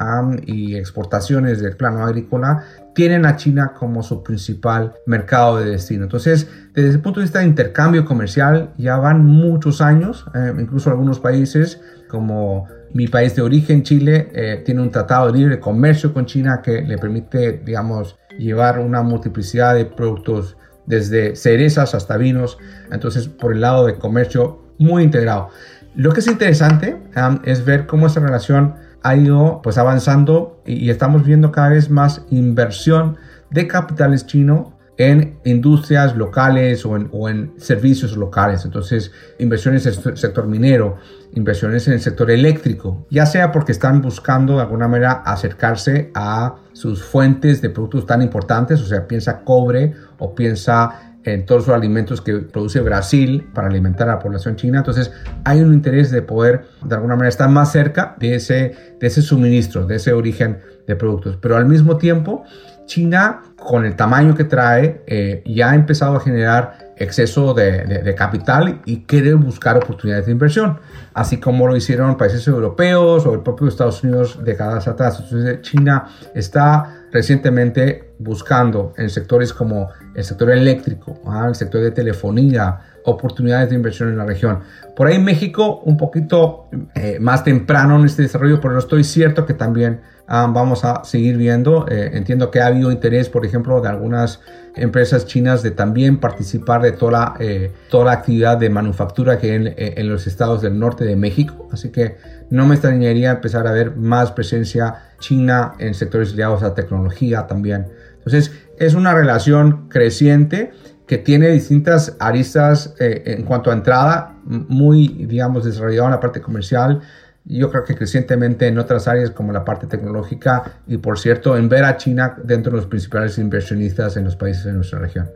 y 0.46 0.76
exportaciones 0.76 1.60
del 1.60 1.76
plano 1.76 2.04
agrícola 2.04 2.64
tienen 2.94 3.26
a 3.26 3.36
China 3.36 3.74
como 3.78 4.02
su 4.02 4.22
principal 4.22 4.94
mercado 5.06 5.58
de 5.58 5.70
destino. 5.70 6.04
Entonces, 6.04 6.48
desde 6.74 6.90
el 6.90 7.00
punto 7.00 7.20
de 7.20 7.24
vista 7.24 7.40
de 7.40 7.44
intercambio 7.44 8.04
comercial, 8.04 8.72
ya 8.76 8.96
van 8.96 9.24
muchos 9.24 9.80
años, 9.80 10.26
eh, 10.34 10.52
incluso 10.58 10.90
algunos 10.90 11.20
países 11.20 11.80
como 12.08 12.66
mi 12.94 13.06
país 13.06 13.36
de 13.36 13.42
origen, 13.42 13.82
Chile, 13.82 14.30
eh, 14.32 14.62
tiene 14.64 14.80
un 14.80 14.90
tratado 14.90 15.30
de 15.30 15.38
libre 15.38 15.60
comercio 15.60 16.14
con 16.14 16.26
China 16.26 16.62
que 16.62 16.82
le 16.82 16.96
permite, 16.98 17.60
digamos, 17.64 18.16
llevar 18.38 18.78
una 18.78 19.02
multiplicidad 19.02 19.74
de 19.74 19.84
productos 19.84 20.56
desde 20.88 21.37
cerezas 21.37 21.94
hasta 21.94 22.16
vinos. 22.16 22.59
Entonces, 22.90 23.29
por 23.29 23.53
el 23.53 23.61
lado 23.61 23.87
de 23.87 23.94
comercio, 23.94 24.62
muy 24.79 25.05
integrado. 25.05 25.51
Lo 25.94 26.12
que 26.12 26.20
es 26.20 26.27
interesante 26.27 26.96
es 27.44 27.64
ver 27.64 27.87
cómo 27.87 28.07
esa 28.07 28.20
relación 28.20 28.74
ha 29.03 29.16
ido 29.16 29.61
pues 29.62 29.79
avanzando 29.79 30.62
y, 30.66 30.90
estamos 30.90 31.24
viendo 31.24 31.53
cada 31.53 31.68
vez 31.70 31.90
más 31.90 32.22
inversión 32.31 33.16
de 33.51 33.66
capitales 33.66 34.27
chino 34.27 34.77
en 34.96 35.38
industrias 35.44 36.16
locales 36.16 36.85
o 36.85 36.96
en, 36.96 37.53
servicios 37.59 38.16
locales. 38.16 38.64
Entonces, 38.64 39.12
inversiones 39.38 39.87
en 39.87 40.11
el 40.11 40.16
sector 40.16 40.46
minero, 40.46 40.96
inversiones 41.32 41.86
en 41.88 41.94
el 41.94 42.00
sector 42.00 42.30
eléctrico, 42.30 43.06
ya 43.10 43.26
sea 43.26 43.52
porque 43.52 43.72
están 43.72 44.00
buscando 44.00 44.56
de 44.56 44.62
alguna 44.62 44.88
manera 44.88 45.12
acercarse 45.12 46.10
a 46.14 46.56
sus 46.72 47.02
fuentes 47.02 47.60
de 47.60 47.70
productos 47.70 48.06
tan 48.06 48.22
importantes, 48.22 48.80
o 48.80 48.86
sea, 48.86 49.06
piensa 49.06 49.44
cobre 49.44 49.94
o 50.18 50.34
piensa 50.34 51.08
en 51.24 51.44
todos 51.44 51.66
los 51.66 51.76
alimentos 51.76 52.20
que 52.20 52.38
produce 52.38 52.80
Brasil 52.80 53.48
para 53.52 53.68
alimentar 53.68 54.08
a 54.08 54.12
la 54.12 54.18
población 54.18 54.56
china. 54.56 54.78
Entonces 54.78 55.12
hay 55.44 55.60
un 55.60 55.74
interés 55.74 56.10
de 56.10 56.22
poder 56.22 56.66
de 56.82 56.94
alguna 56.94 57.14
manera 57.14 57.28
estar 57.28 57.48
más 57.48 57.72
cerca 57.72 58.16
de 58.18 58.34
ese, 58.34 58.74
de 59.00 59.06
ese 59.06 59.22
suministro, 59.22 59.86
de 59.86 59.96
ese 59.96 60.12
origen 60.12 60.58
de 60.86 60.96
productos. 60.96 61.36
Pero 61.40 61.56
al 61.56 61.66
mismo 61.66 61.96
tiempo, 61.96 62.44
China, 62.86 63.42
con 63.56 63.84
el 63.84 63.96
tamaño 63.96 64.34
que 64.34 64.44
trae, 64.44 65.02
eh, 65.06 65.42
ya 65.44 65.72
ha 65.72 65.74
empezado 65.74 66.16
a 66.16 66.20
generar 66.20 66.88
exceso 66.98 67.54
de, 67.54 68.14
capital 68.16 68.80
y 68.84 69.02
quiere 69.02 69.34
buscar 69.34 69.76
oportunidades 69.76 70.26
de 70.26 70.32
inversión, 70.32 70.80
así 71.14 71.38
como 71.38 71.66
lo 71.66 71.76
hicieron 71.76 72.16
países 72.16 72.46
europeos 72.46 73.26
o 73.26 73.34
el 73.34 73.40
propio 73.40 73.68
Estados 73.68 74.02
Unidos 74.02 74.38
décadas 74.44 74.88
atrás. 74.88 75.20
Entonces 75.20 75.61
China 75.62 76.08
está 76.34 77.06
recientemente 77.12 78.14
buscando 78.18 78.92
en 78.96 79.08
sectores 79.11 79.52
como 79.52 79.88
el 80.14 80.24
sector 80.24 80.50
eléctrico, 80.50 81.20
¿ah? 81.26 81.46
el 81.48 81.54
sector 81.54 81.80
de 81.82 81.90
telefonía, 81.90 82.80
oportunidades 83.10 83.70
de 83.70 83.76
inversión 83.76 84.08
en 84.08 84.18
la 84.18 84.24
región. 84.24 84.60
Por 84.96 85.06
ahí 85.06 85.18
México 85.18 85.80
un 85.84 85.96
poquito 85.96 86.68
eh, 86.94 87.18
más 87.20 87.44
temprano 87.44 87.98
en 87.98 88.04
este 88.04 88.22
desarrollo, 88.22 88.60
pero 88.60 88.78
estoy 88.78 89.04
cierto 89.04 89.46
que 89.46 89.54
también 89.54 90.00
ah, 90.26 90.50
vamos 90.52 90.84
a 90.84 91.04
seguir 91.04 91.36
viendo. 91.36 91.86
Eh, 91.88 92.10
entiendo 92.14 92.50
que 92.50 92.60
ha 92.60 92.66
habido 92.66 92.90
interés, 92.90 93.28
por 93.28 93.46
ejemplo, 93.46 93.80
de 93.80 93.88
algunas 93.88 94.40
empresas 94.74 95.26
chinas 95.26 95.62
de 95.62 95.70
también 95.70 96.18
participar 96.18 96.82
de 96.82 96.92
toda 96.92 97.12
la, 97.12 97.34
eh, 97.38 97.72
toda 97.90 98.06
la 98.06 98.12
actividad 98.12 98.58
de 98.58 98.70
manufactura 98.70 99.38
que 99.38 99.50
hay 99.50 99.56
en, 99.56 99.74
en 99.76 100.08
los 100.08 100.26
estados 100.26 100.62
del 100.62 100.78
norte 100.78 101.04
de 101.04 101.16
México. 101.16 101.68
Así 101.72 101.90
que 101.90 102.16
no 102.50 102.66
me 102.66 102.74
extrañaría 102.74 103.30
empezar 103.30 103.66
a 103.66 103.72
ver 103.72 103.96
más 103.96 104.32
presencia 104.32 105.10
china 105.20 105.74
en 105.78 105.94
sectores 105.94 106.32
ligados 106.32 106.62
a 106.62 106.74
tecnología 106.74 107.46
también. 107.46 107.86
Entonces, 108.16 108.52
es 108.78 108.94
una 108.94 109.14
relación 109.14 109.88
creciente 109.88 110.72
que 111.08 111.16
tiene 111.16 111.48
distintas 111.48 112.16
aristas 112.20 112.94
eh, 113.00 113.22
en 113.24 113.42
cuanto 113.42 113.70
a 113.70 113.72
entrada, 113.72 114.34
muy, 114.44 115.08
digamos, 115.08 115.64
desarrollada 115.64 116.08
en 116.08 116.12
la 116.12 116.20
parte 116.20 116.42
comercial. 116.42 117.00
Yo 117.46 117.70
creo 117.70 117.82
que 117.82 117.94
crecientemente 117.96 118.66
en 118.66 118.78
otras 118.78 119.08
áreas 119.08 119.30
como 119.30 119.50
la 119.52 119.64
parte 119.64 119.86
tecnológica 119.86 120.82
y, 120.86 120.98
por 120.98 121.18
cierto, 121.18 121.56
en 121.56 121.70
ver 121.70 121.84
a 121.84 121.96
China 121.96 122.36
dentro 122.44 122.72
de 122.72 122.76
los 122.76 122.86
principales 122.86 123.38
inversionistas 123.38 124.18
en 124.18 124.24
los 124.24 124.36
países 124.36 124.64
de 124.64 124.74
nuestra 124.74 124.98
región. 124.98 125.30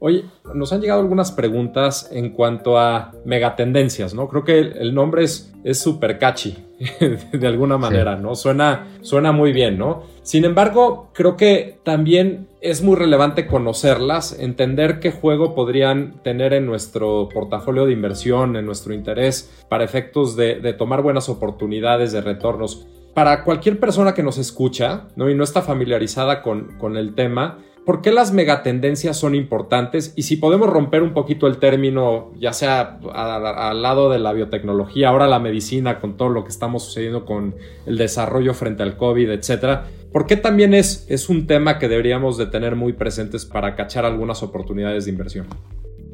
Oye, 0.00 0.24
nos 0.54 0.72
han 0.72 0.80
llegado 0.80 1.00
algunas 1.00 1.30
preguntas 1.30 2.08
en 2.10 2.30
cuanto 2.30 2.78
a 2.78 3.12
megatendencias, 3.26 4.14
¿no? 4.14 4.28
Creo 4.28 4.44
que 4.44 4.58
el 4.58 4.94
nombre 4.94 5.24
es 5.24 5.52
súper 5.74 6.18
catchy, 6.18 6.56
de 7.32 7.46
alguna 7.46 7.76
manera, 7.76 8.16
¿no? 8.16 8.34
Suena, 8.34 8.86
suena 9.02 9.32
muy 9.32 9.52
bien, 9.52 9.76
¿no? 9.76 10.02
Sin 10.22 10.46
embargo, 10.46 11.10
creo 11.12 11.36
que 11.36 11.78
también 11.84 12.48
es 12.62 12.82
muy 12.82 12.96
relevante 12.96 13.46
conocerlas, 13.46 14.38
entender 14.38 15.00
qué 15.00 15.10
juego 15.10 15.54
podrían 15.54 16.22
tener 16.22 16.54
en 16.54 16.64
nuestro 16.64 17.28
portafolio 17.32 17.84
de 17.84 17.92
inversión, 17.92 18.56
en 18.56 18.64
nuestro 18.64 18.94
interés, 18.94 19.62
para 19.68 19.84
efectos 19.84 20.36
de, 20.36 20.72
tomar 20.78 21.02
buenas 21.02 21.28
oportunidades 21.28 22.12
de 22.12 22.22
retornos. 22.22 22.86
Para 23.12 23.44
cualquier 23.44 23.78
persona 23.78 24.14
que 24.14 24.22
nos 24.22 24.38
escucha 24.38 25.08
¿no? 25.16 25.28
y 25.28 25.34
no 25.34 25.44
está 25.44 25.62
familiarizada 25.62 26.42
con, 26.42 26.78
con 26.78 26.96
el 26.96 27.14
tema, 27.14 27.58
¿Por 27.86 28.02
qué 28.02 28.12
las 28.12 28.32
megatendencias 28.32 29.16
son 29.16 29.34
importantes? 29.34 30.12
Y 30.14 30.22
si 30.22 30.36
podemos 30.36 30.68
romper 30.68 31.02
un 31.02 31.14
poquito 31.14 31.46
el 31.46 31.56
término, 31.56 32.30
ya 32.38 32.52
sea 32.52 32.98
al 33.14 33.82
lado 33.82 34.10
de 34.10 34.18
la 34.18 34.32
biotecnología, 34.32 35.08
ahora 35.08 35.26
la 35.26 35.38
medicina, 35.38 35.98
con 35.98 36.16
todo 36.16 36.28
lo 36.28 36.44
que 36.44 36.50
estamos 36.50 36.84
sucediendo 36.84 37.24
con 37.24 37.54
el 37.86 37.96
desarrollo 37.96 38.52
frente 38.52 38.82
al 38.82 38.96
COVID, 38.96 39.30
etcétera, 39.30 39.86
¿por 40.12 40.26
qué 40.26 40.36
también 40.36 40.74
es, 40.74 41.06
es 41.08 41.30
un 41.30 41.46
tema 41.46 41.78
que 41.78 41.88
deberíamos 41.88 42.36
de 42.36 42.46
tener 42.46 42.76
muy 42.76 42.92
presentes 42.92 43.46
para 43.46 43.74
cachar 43.76 44.04
algunas 44.04 44.42
oportunidades 44.42 45.06
de 45.06 45.12
inversión? 45.12 45.46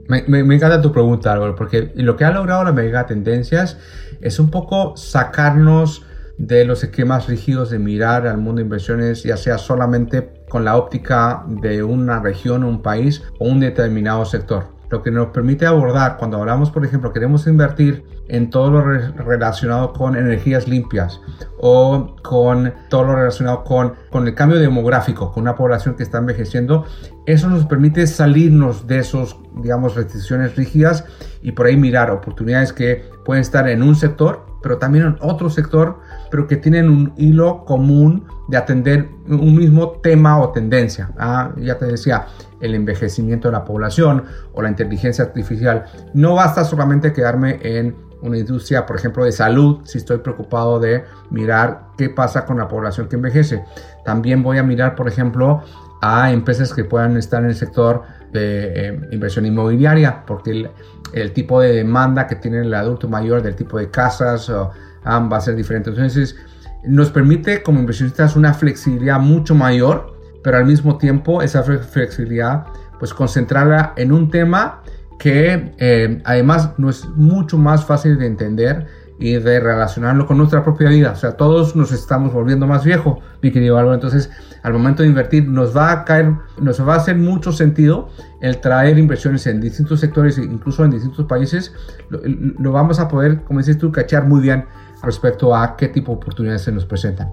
Me, 0.09 0.22
me, 0.22 0.55
encanta 0.55 0.81
tu 0.81 0.92
pregunta, 0.92 1.33
Álvaro, 1.33 1.57
porque 1.57 1.90
lo 1.96 2.16
que 2.16 2.24
ha 2.24 2.31
logrado 2.31 2.62
las 2.62 2.74
megatendencias 2.74 3.76
es 4.20 4.38
un 4.38 4.52
poco 4.52 4.96
sacarnos 4.96 6.05
de 6.38 6.64
los 6.64 6.85
esquemas 6.85 7.27
rígidos 7.29 7.70
de 7.70 7.79
mirar 7.79 8.27
al 8.27 8.38
mundo 8.38 8.57
de 8.57 8.64
inversiones, 8.64 9.22
ya 9.22 9.37
sea 9.37 9.59
solamente 9.59 10.44
con 10.49 10.64
la 10.64 10.77
óptica 10.77 11.44
de 11.49 11.83
una 11.83 12.20
región, 12.20 12.64
un 12.64 12.83
país 12.83 13.22
o 13.38 13.46
un 13.46 13.61
determinado 13.61 14.25
sector. 14.25 14.75
lo 14.88 15.03
que 15.03 15.11
nos 15.11 15.29
permite 15.29 15.66
abordar 15.66 16.16
cuando 16.16 16.37
hablamos, 16.37 16.70
por 16.70 16.85
ejemplo, 16.85 17.12
queremos 17.12 17.49
invertir 17.49 18.05
en 18.29 18.51
todo 18.51 18.70
lo 18.70 18.81
relacionado 18.83 19.92
con 19.92 20.16
energías 20.16 20.68
limpias 20.68 21.20
o 21.59 22.14
con 22.22 22.72
todo 22.88 23.05
lo 23.05 23.16
relacionado 23.16 23.64
con, 23.64 23.94
con 24.11 24.29
el 24.29 24.35
cambio 24.35 24.61
demográfico, 24.61 25.33
con 25.33 25.42
una 25.42 25.57
población 25.57 25.96
que 25.96 26.05
está 26.05 26.18
envejeciendo, 26.18 26.85
eso 27.27 27.49
nos 27.49 27.66
permite 27.66 28.07
salirnos 28.07 28.87
de 28.87 28.99
esos, 28.99 29.37
digamos, 29.57 29.96
restricciones 29.96 30.55
rígidas 30.55 31.05
y 31.42 31.53
por 31.53 31.66
ahí 31.66 31.77
mirar 31.77 32.11
oportunidades 32.12 32.72
que 32.72 33.05
pueden 33.25 33.40
estar 33.40 33.68
en 33.68 33.83
un 33.83 33.96
sector, 33.96 34.46
pero 34.66 34.79
también 34.79 35.16
otro 35.20 35.48
sector, 35.48 36.00
pero 36.29 36.48
que 36.48 36.57
tienen 36.57 36.90
un 36.90 37.12
hilo 37.16 37.64
común 37.64 38.24
de 38.48 38.57
atender 38.57 39.09
un 39.29 39.55
mismo 39.55 39.92
tema 40.02 40.40
o 40.40 40.50
tendencia. 40.50 41.12
Ah, 41.16 41.52
ya 41.57 41.79
te 41.79 41.85
decía, 41.85 42.26
el 42.61 42.74
envejecimiento 42.74 43.46
de 43.46 43.52
la 43.52 43.64
población 43.64 44.24
o 44.55 44.62
la 44.62 44.68
inteligencia 44.68 45.22
artificial. 45.22 45.85
No 46.14 46.35
basta 46.35 46.64
solamente 46.64 47.12
quedarme 47.12 47.61
en 47.62 47.94
una 48.22 48.38
industria, 48.38 48.87
por 48.87 48.96
ejemplo, 48.96 49.24
de 49.24 49.31
salud, 49.31 49.83
si 49.85 49.98
estoy 49.98 50.18
preocupado 50.18 50.81
de 50.81 51.05
mirar 51.31 51.90
qué 51.96 52.11
pasa 52.11 52.44
con 52.44 52.59
la 52.59 52.66
población 52.66 53.09
que 53.09 53.14
envejece. 53.14 53.62
También 54.05 54.42
voy 54.42 54.59
a 54.59 54.64
mirar, 54.64 54.96
por 54.96 55.07
ejemplo, 55.07 55.62
a 56.02 56.33
empresas 56.33 56.74
que 56.74 56.83
puedan 56.83 57.16
estar 57.16 57.40
en 57.44 57.50
el 57.50 57.55
sector 57.55 58.02
de 58.37 58.88
eh, 58.88 59.01
inversión 59.11 59.46
inmobiliaria, 59.46 60.25
porque 60.27 60.68
el, 61.12 61.33
tipo 61.33 61.61
de 61.61 61.72
demanda 61.72 62.27
que 62.27 62.37
tiene 62.37 62.61
el 62.61 62.72
adulto 62.75 63.09
mayor 63.09 63.42
del 63.42 63.57
tipo 63.57 63.79
de 63.79 63.90
casas 63.90 64.51
ah, 64.51 65.18
va 65.20 65.37
a 65.37 65.40
ser 65.40 65.57
diferente. 65.57 65.90
Entonces, 65.90 66.37
nos 66.85 67.11
permite 67.11 67.62
como 67.62 67.81
inversionistas 67.81 68.37
una 68.37 68.55
flexibilidad 68.55 69.18
mucho 69.18 69.55
mayor, 69.55 70.14
pero 70.42 70.59
al 70.59 70.66
mismo 70.66 70.96
tiempo 70.99 71.42
esa 71.42 71.62
flexibilidad, 71.62 72.66
pues 72.99 73.12
concentrarla 73.12 73.92
en 73.96 74.12
un 74.12 74.31
tema 74.31 74.83
que 75.18 75.72
eh, 75.79 76.20
además 76.25 76.70
no 76.79 76.90
es 76.90 77.05
mucho 77.16 77.59
más 77.59 77.85
fácil 77.85 78.18
de 78.18 78.27
entender 78.27 78.87
y 79.18 79.35
de 79.35 79.61
relacionarlo 79.61 80.26
con 80.26 80.38
nuestra 80.38 80.62
propia 80.62 80.88
vida. 80.88 81.12
O 81.12 81.16
sea, 81.16 81.33
todos 81.33 81.74
nos 81.74 81.92
estamos 81.92 82.33
volviendo 82.33 82.66
más 82.66 82.85
viejos, 82.85 83.18
mi 83.42 83.50
querido 83.50 83.79
Álvaro. 83.79 83.94
Entonces, 83.94 84.31
al 84.62 84.72
momento 84.72 85.02
de 85.02 85.09
invertir, 85.09 85.48
nos 85.48 85.76
va 85.76 85.92
a 85.92 86.05
caer, 86.05 86.35
nos 86.61 86.87
va 86.87 86.94
a 86.94 86.96
hacer 86.98 87.16
mucho 87.16 87.52
sentido 87.52 88.09
el 88.40 88.61
traer 88.61 88.98
inversiones 88.98 89.46
en 89.46 89.61
distintos 89.61 90.00
sectores, 90.00 90.38
incluso 90.38 90.85
en 90.85 90.90
distintos 90.90 91.24
países. 91.26 91.72
Lo, 92.11 92.72
vamos 92.72 93.00
a 93.00 93.09
poder, 93.09 93.42
como 93.44 93.61
dices 93.61 93.79
tú, 93.79 93.90
cachar 93.90 94.26
muy 94.26 94.40
bien 94.40 94.66
respecto 95.02 95.55
a 95.55 95.76
qué 95.76 95.88
tipo 95.88 96.12
de 96.12 96.18
oportunidades 96.18 96.62
se 96.62 96.72
nos 96.72 96.85
presentan. 96.85 97.33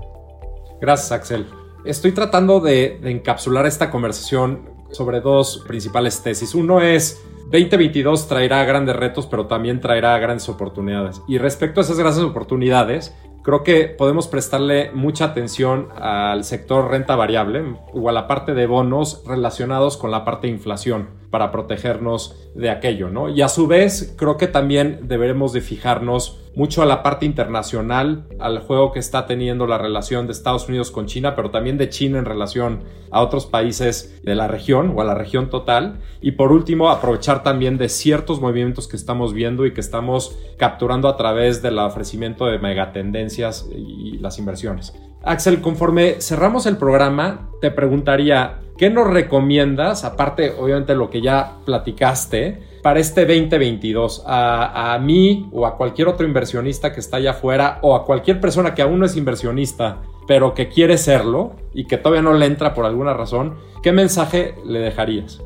Gracias, 0.80 1.12
Axel. 1.12 1.48
Estoy 1.86 2.14
tratando 2.14 2.62
de 2.62 3.00
encapsular 3.04 3.66
esta 3.66 3.90
conversación 3.90 4.73
sobre 4.94 5.22
dos 5.22 5.64
principales 5.68 6.22
tesis. 6.24 6.56
Uno 6.56 6.82
es 6.82 7.22
2022 7.52 8.28
traerá 8.28 8.64
grandes 8.66 8.96
retos, 8.96 9.28
pero 9.28 9.48
también 9.48 9.80
traerá 9.80 10.18
grandes 10.18 10.50
oportunidades. 10.50 11.22
Y 11.28 11.38
respecto 11.38 11.80
a 11.80 11.84
esas 11.84 12.00
grandes 12.00 12.24
oportunidades, 12.24 13.14
creo 13.44 13.64
que 13.64 13.86
podemos 13.86 14.28
prestarle 14.28 14.92
mucha 14.92 15.26
atención 15.26 15.90
al 15.96 16.44
sector 16.46 16.90
renta 16.90 17.16
variable 17.16 17.76
o 17.94 18.10
a 18.10 18.12
la 18.12 18.28
parte 18.28 18.54
de 18.54 18.66
bonos 18.66 19.24
relacionados 19.28 19.98
con 19.98 20.10
la 20.10 20.26
parte 20.26 20.48
de 20.48 20.54
inflación 20.54 21.23
para 21.34 21.52
protegernos 21.52 22.52
de 22.54 22.70
aquello, 22.70 23.10
¿no? 23.10 23.28
Y 23.28 23.42
a 23.42 23.48
su 23.48 23.66
vez, 23.66 24.14
creo 24.20 24.38
que 24.38 24.46
también 24.46 25.00
deberemos 25.08 25.52
de 25.52 25.62
fijarnos 25.62 26.44
mucho 26.56 26.84
a 26.84 26.86
la 26.86 27.02
parte 27.02 27.26
internacional, 27.26 28.28
al 28.38 28.60
juego 28.60 28.92
que 28.92 29.00
está 29.00 29.26
teniendo 29.26 29.66
la 29.66 29.80
relación 29.80 30.28
de 30.28 30.34
Estados 30.34 30.70
Unidos 30.70 30.92
con 30.92 31.08
China, 31.08 31.36
pero 31.36 31.50
también 31.50 31.80
de 31.80 31.90
China 31.90 32.20
en 32.20 32.26
relación 32.26 32.84
a 33.10 33.24
otros 33.24 33.48
países 33.48 34.22
de 34.22 34.36
la 34.36 34.48
región 34.48 34.94
o 34.96 35.02
a 35.02 35.06
la 35.06 35.16
región 35.16 35.50
total. 35.50 36.02
Y 36.22 36.34
por 36.34 36.52
último, 36.52 36.92
aprovechar 36.92 37.42
también 37.42 37.80
de 37.80 37.90
ciertos 37.90 38.40
movimientos 38.40 38.88
que 38.88 38.96
estamos 38.96 39.34
viendo 39.34 39.66
y 39.66 39.74
que 39.74 39.82
estamos 39.82 40.38
capturando 40.60 41.08
a 41.08 41.18
través 41.18 41.64
del 41.64 41.80
ofrecimiento 41.80 42.46
de 42.46 42.60
megatendencias 42.60 43.68
y 43.76 44.20
las 44.20 44.38
inversiones. 44.38 44.94
Axel, 45.24 45.62
conforme 45.62 46.22
cerramos 46.22 46.68
el 46.68 46.78
programa, 46.78 47.50
te 47.60 47.72
preguntaría, 47.72 48.60
¿qué 48.84 48.90
nos 48.90 49.10
recomiendas, 49.10 50.04
aparte 50.04 50.52
obviamente 50.60 50.94
lo 50.94 51.10
que 51.10 51.22
ya 51.22 51.54
platicaste, 51.64 52.82
para 52.82 53.00
este 53.00 53.22
2022? 53.22 54.24
A, 54.28 54.94
a, 54.94 55.00
mí 55.00 55.48
o 55.54 55.66
a 55.66 55.78
cualquier 55.78 56.10
otro 56.10 56.28
inversionista 56.28 56.92
que 56.92 57.00
está 57.00 57.16
allá 57.16 57.32
afuera 57.32 57.80
o 57.82 57.96
a 57.96 58.04
cualquier 58.04 58.42
persona 58.42 58.76
que 58.76 58.82
aún 58.82 59.00
no 59.00 59.06
es 59.06 59.16
inversionista, 59.16 60.02
pero 60.28 60.54
que 60.54 60.68
quiere 60.68 60.98
serlo 60.98 61.54
y 61.74 61.86
que 61.86 61.96
todavía 61.96 62.24
no 62.24 62.34
le 62.34 62.46
entra 62.46 62.74
por 62.74 62.84
alguna 62.84 63.14
razón, 63.14 63.54
¿qué 63.82 63.94
mensaje 63.94 64.56
le 64.66 64.80
dejarías? 64.80 65.40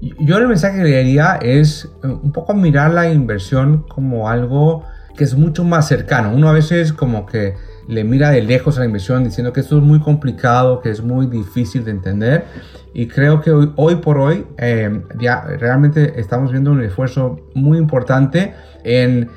Yo 0.00 0.38
el 0.38 0.48
mensaje 0.48 0.78
que 0.78 0.84
le 0.84 0.96
daría 0.96 1.34
es 1.34 1.84
eh, 2.02 2.06
un 2.06 2.32
poco 2.32 2.54
mirar 2.54 2.94
la 2.94 3.12
inversión 3.12 3.84
como 3.90 4.30
algo 4.30 4.84
que 5.18 5.24
es 5.24 5.34
mucho 5.34 5.64
más 5.64 5.86
cercano. 5.86 6.32
Uno 6.34 6.48
a 6.48 6.52
veces 6.52 6.94
como 6.94 7.26
que 7.26 7.56
le 7.88 8.04
mira 8.04 8.30
de 8.30 8.42
lejos 8.42 8.76
a 8.76 8.80
la 8.80 8.86
inversión 8.86 9.24
diciendo 9.24 9.52
que 9.52 9.60
esto 9.60 9.78
es 9.78 9.82
muy 9.82 10.00
complicado, 10.00 10.80
que 10.80 10.90
es 10.90 11.02
muy 11.02 11.26
difícil 11.26 11.84
de 11.84 11.90
entender. 11.90 12.44
Y 12.92 13.06
creo 13.06 13.40
que 13.40 13.50
hoy, 13.50 13.96
por 13.96 14.18
hoy 14.18 14.46
eh, 14.58 15.02
ya 15.18 15.42
realmente 15.42 16.20
estamos 16.20 16.50
viendo 16.50 16.72
un 16.72 16.82
esfuerzo 16.82 17.40
muy 17.54 17.78
importante 17.78 18.54
en 18.84 19.28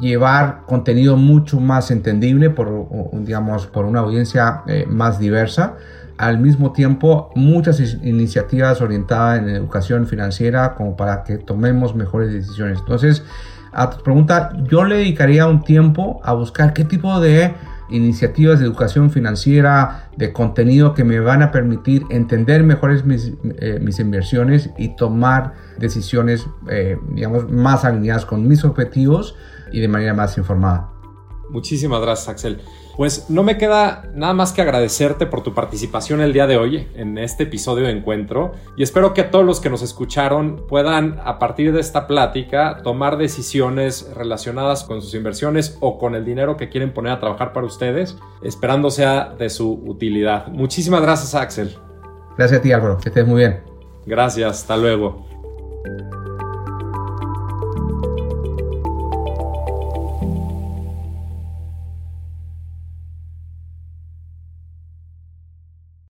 llevar 0.00 0.62
contenido 0.66 1.16
mucho 1.16 1.60
más 1.60 1.90
entendible 1.90 2.50
por, 2.50 2.88
digamos, 3.12 3.66
por 3.66 3.84
una 3.84 4.00
audiencia 4.00 4.62
eh, 4.66 4.86
más 4.88 5.18
diversa. 5.18 5.76
Al 6.18 6.38
mismo 6.38 6.72
tiempo, 6.72 7.30
muchas 7.34 7.80
iniciativas 8.02 8.80
orientadas 8.80 9.40
en 9.40 9.48
educación 9.48 10.06
financiera 10.06 10.74
como 10.74 10.96
para 10.96 11.24
que 11.24 11.38
tomemos 11.38 11.94
mejores 11.94 12.32
decisiones. 12.32 12.78
Entonces, 12.80 13.24
a 13.72 13.90
tu 13.90 14.02
pregunta, 14.02 14.52
yo 14.68 14.84
le 14.84 14.96
dedicaría 14.96 15.46
un 15.46 15.62
tiempo 15.62 16.20
a 16.22 16.34
buscar 16.34 16.74
qué 16.74 16.84
tipo 16.84 17.18
de 17.20 17.54
iniciativas 17.92 18.58
de 18.58 18.66
educación 18.66 19.10
financiera, 19.10 20.10
de 20.16 20.32
contenido 20.32 20.94
que 20.94 21.04
me 21.04 21.20
van 21.20 21.42
a 21.42 21.50
permitir 21.50 22.04
entender 22.10 22.64
mejores 22.64 23.04
mis, 23.04 23.32
eh, 23.58 23.80
inversiones 23.98 24.70
y 24.78 24.96
tomar 24.96 25.54
decisiones, 25.78 26.46
eh, 26.68 26.98
digamos, 27.10 27.50
más 27.50 27.84
alineadas 27.84 28.24
con 28.24 28.48
mis 28.48 28.64
objetivos 28.64 29.36
y 29.72 29.80
de 29.80 29.88
manera 29.88 30.14
más 30.14 30.36
informada. 30.38 30.90
Muchísimas 31.50 32.00
gracias, 32.00 32.28
Axel. 32.28 32.60
Pues 32.96 33.30
no 33.30 33.42
me 33.42 33.56
queda 33.56 34.10
nada 34.14 34.34
más 34.34 34.52
que 34.52 34.60
agradecerte 34.60 35.26
por 35.26 35.42
tu 35.42 35.54
participación 35.54 36.20
el 36.20 36.32
día 36.32 36.46
de 36.46 36.58
hoy 36.58 36.88
en 36.94 37.16
este 37.16 37.44
episodio 37.44 37.86
de 37.86 37.92
encuentro 37.92 38.52
y 38.76 38.82
espero 38.82 39.14
que 39.14 39.22
todos 39.22 39.44
los 39.44 39.60
que 39.60 39.70
nos 39.70 39.82
escucharon 39.82 40.66
puedan 40.68 41.18
a 41.24 41.38
partir 41.38 41.72
de 41.72 41.80
esta 41.80 42.06
plática 42.06 42.80
tomar 42.82 43.16
decisiones 43.16 44.10
relacionadas 44.14 44.84
con 44.84 45.00
sus 45.00 45.14
inversiones 45.14 45.78
o 45.80 45.98
con 45.98 46.14
el 46.14 46.24
dinero 46.24 46.56
que 46.56 46.68
quieren 46.68 46.92
poner 46.92 47.12
a 47.12 47.20
trabajar 47.20 47.52
para 47.52 47.66
ustedes, 47.66 48.18
esperando 48.42 48.90
sea 48.90 49.34
de 49.38 49.48
su 49.48 49.72
utilidad. 49.86 50.48
Muchísimas 50.48 51.00
gracias 51.00 51.34
Axel. 51.34 51.76
Gracias 52.36 52.60
a 52.60 52.62
ti 52.62 52.72
Álvaro, 52.72 52.98
que 52.98 53.08
estés 53.08 53.26
muy 53.26 53.40
bien. 53.40 53.60
Gracias, 54.04 54.60
hasta 54.60 54.76
luego. 54.76 55.24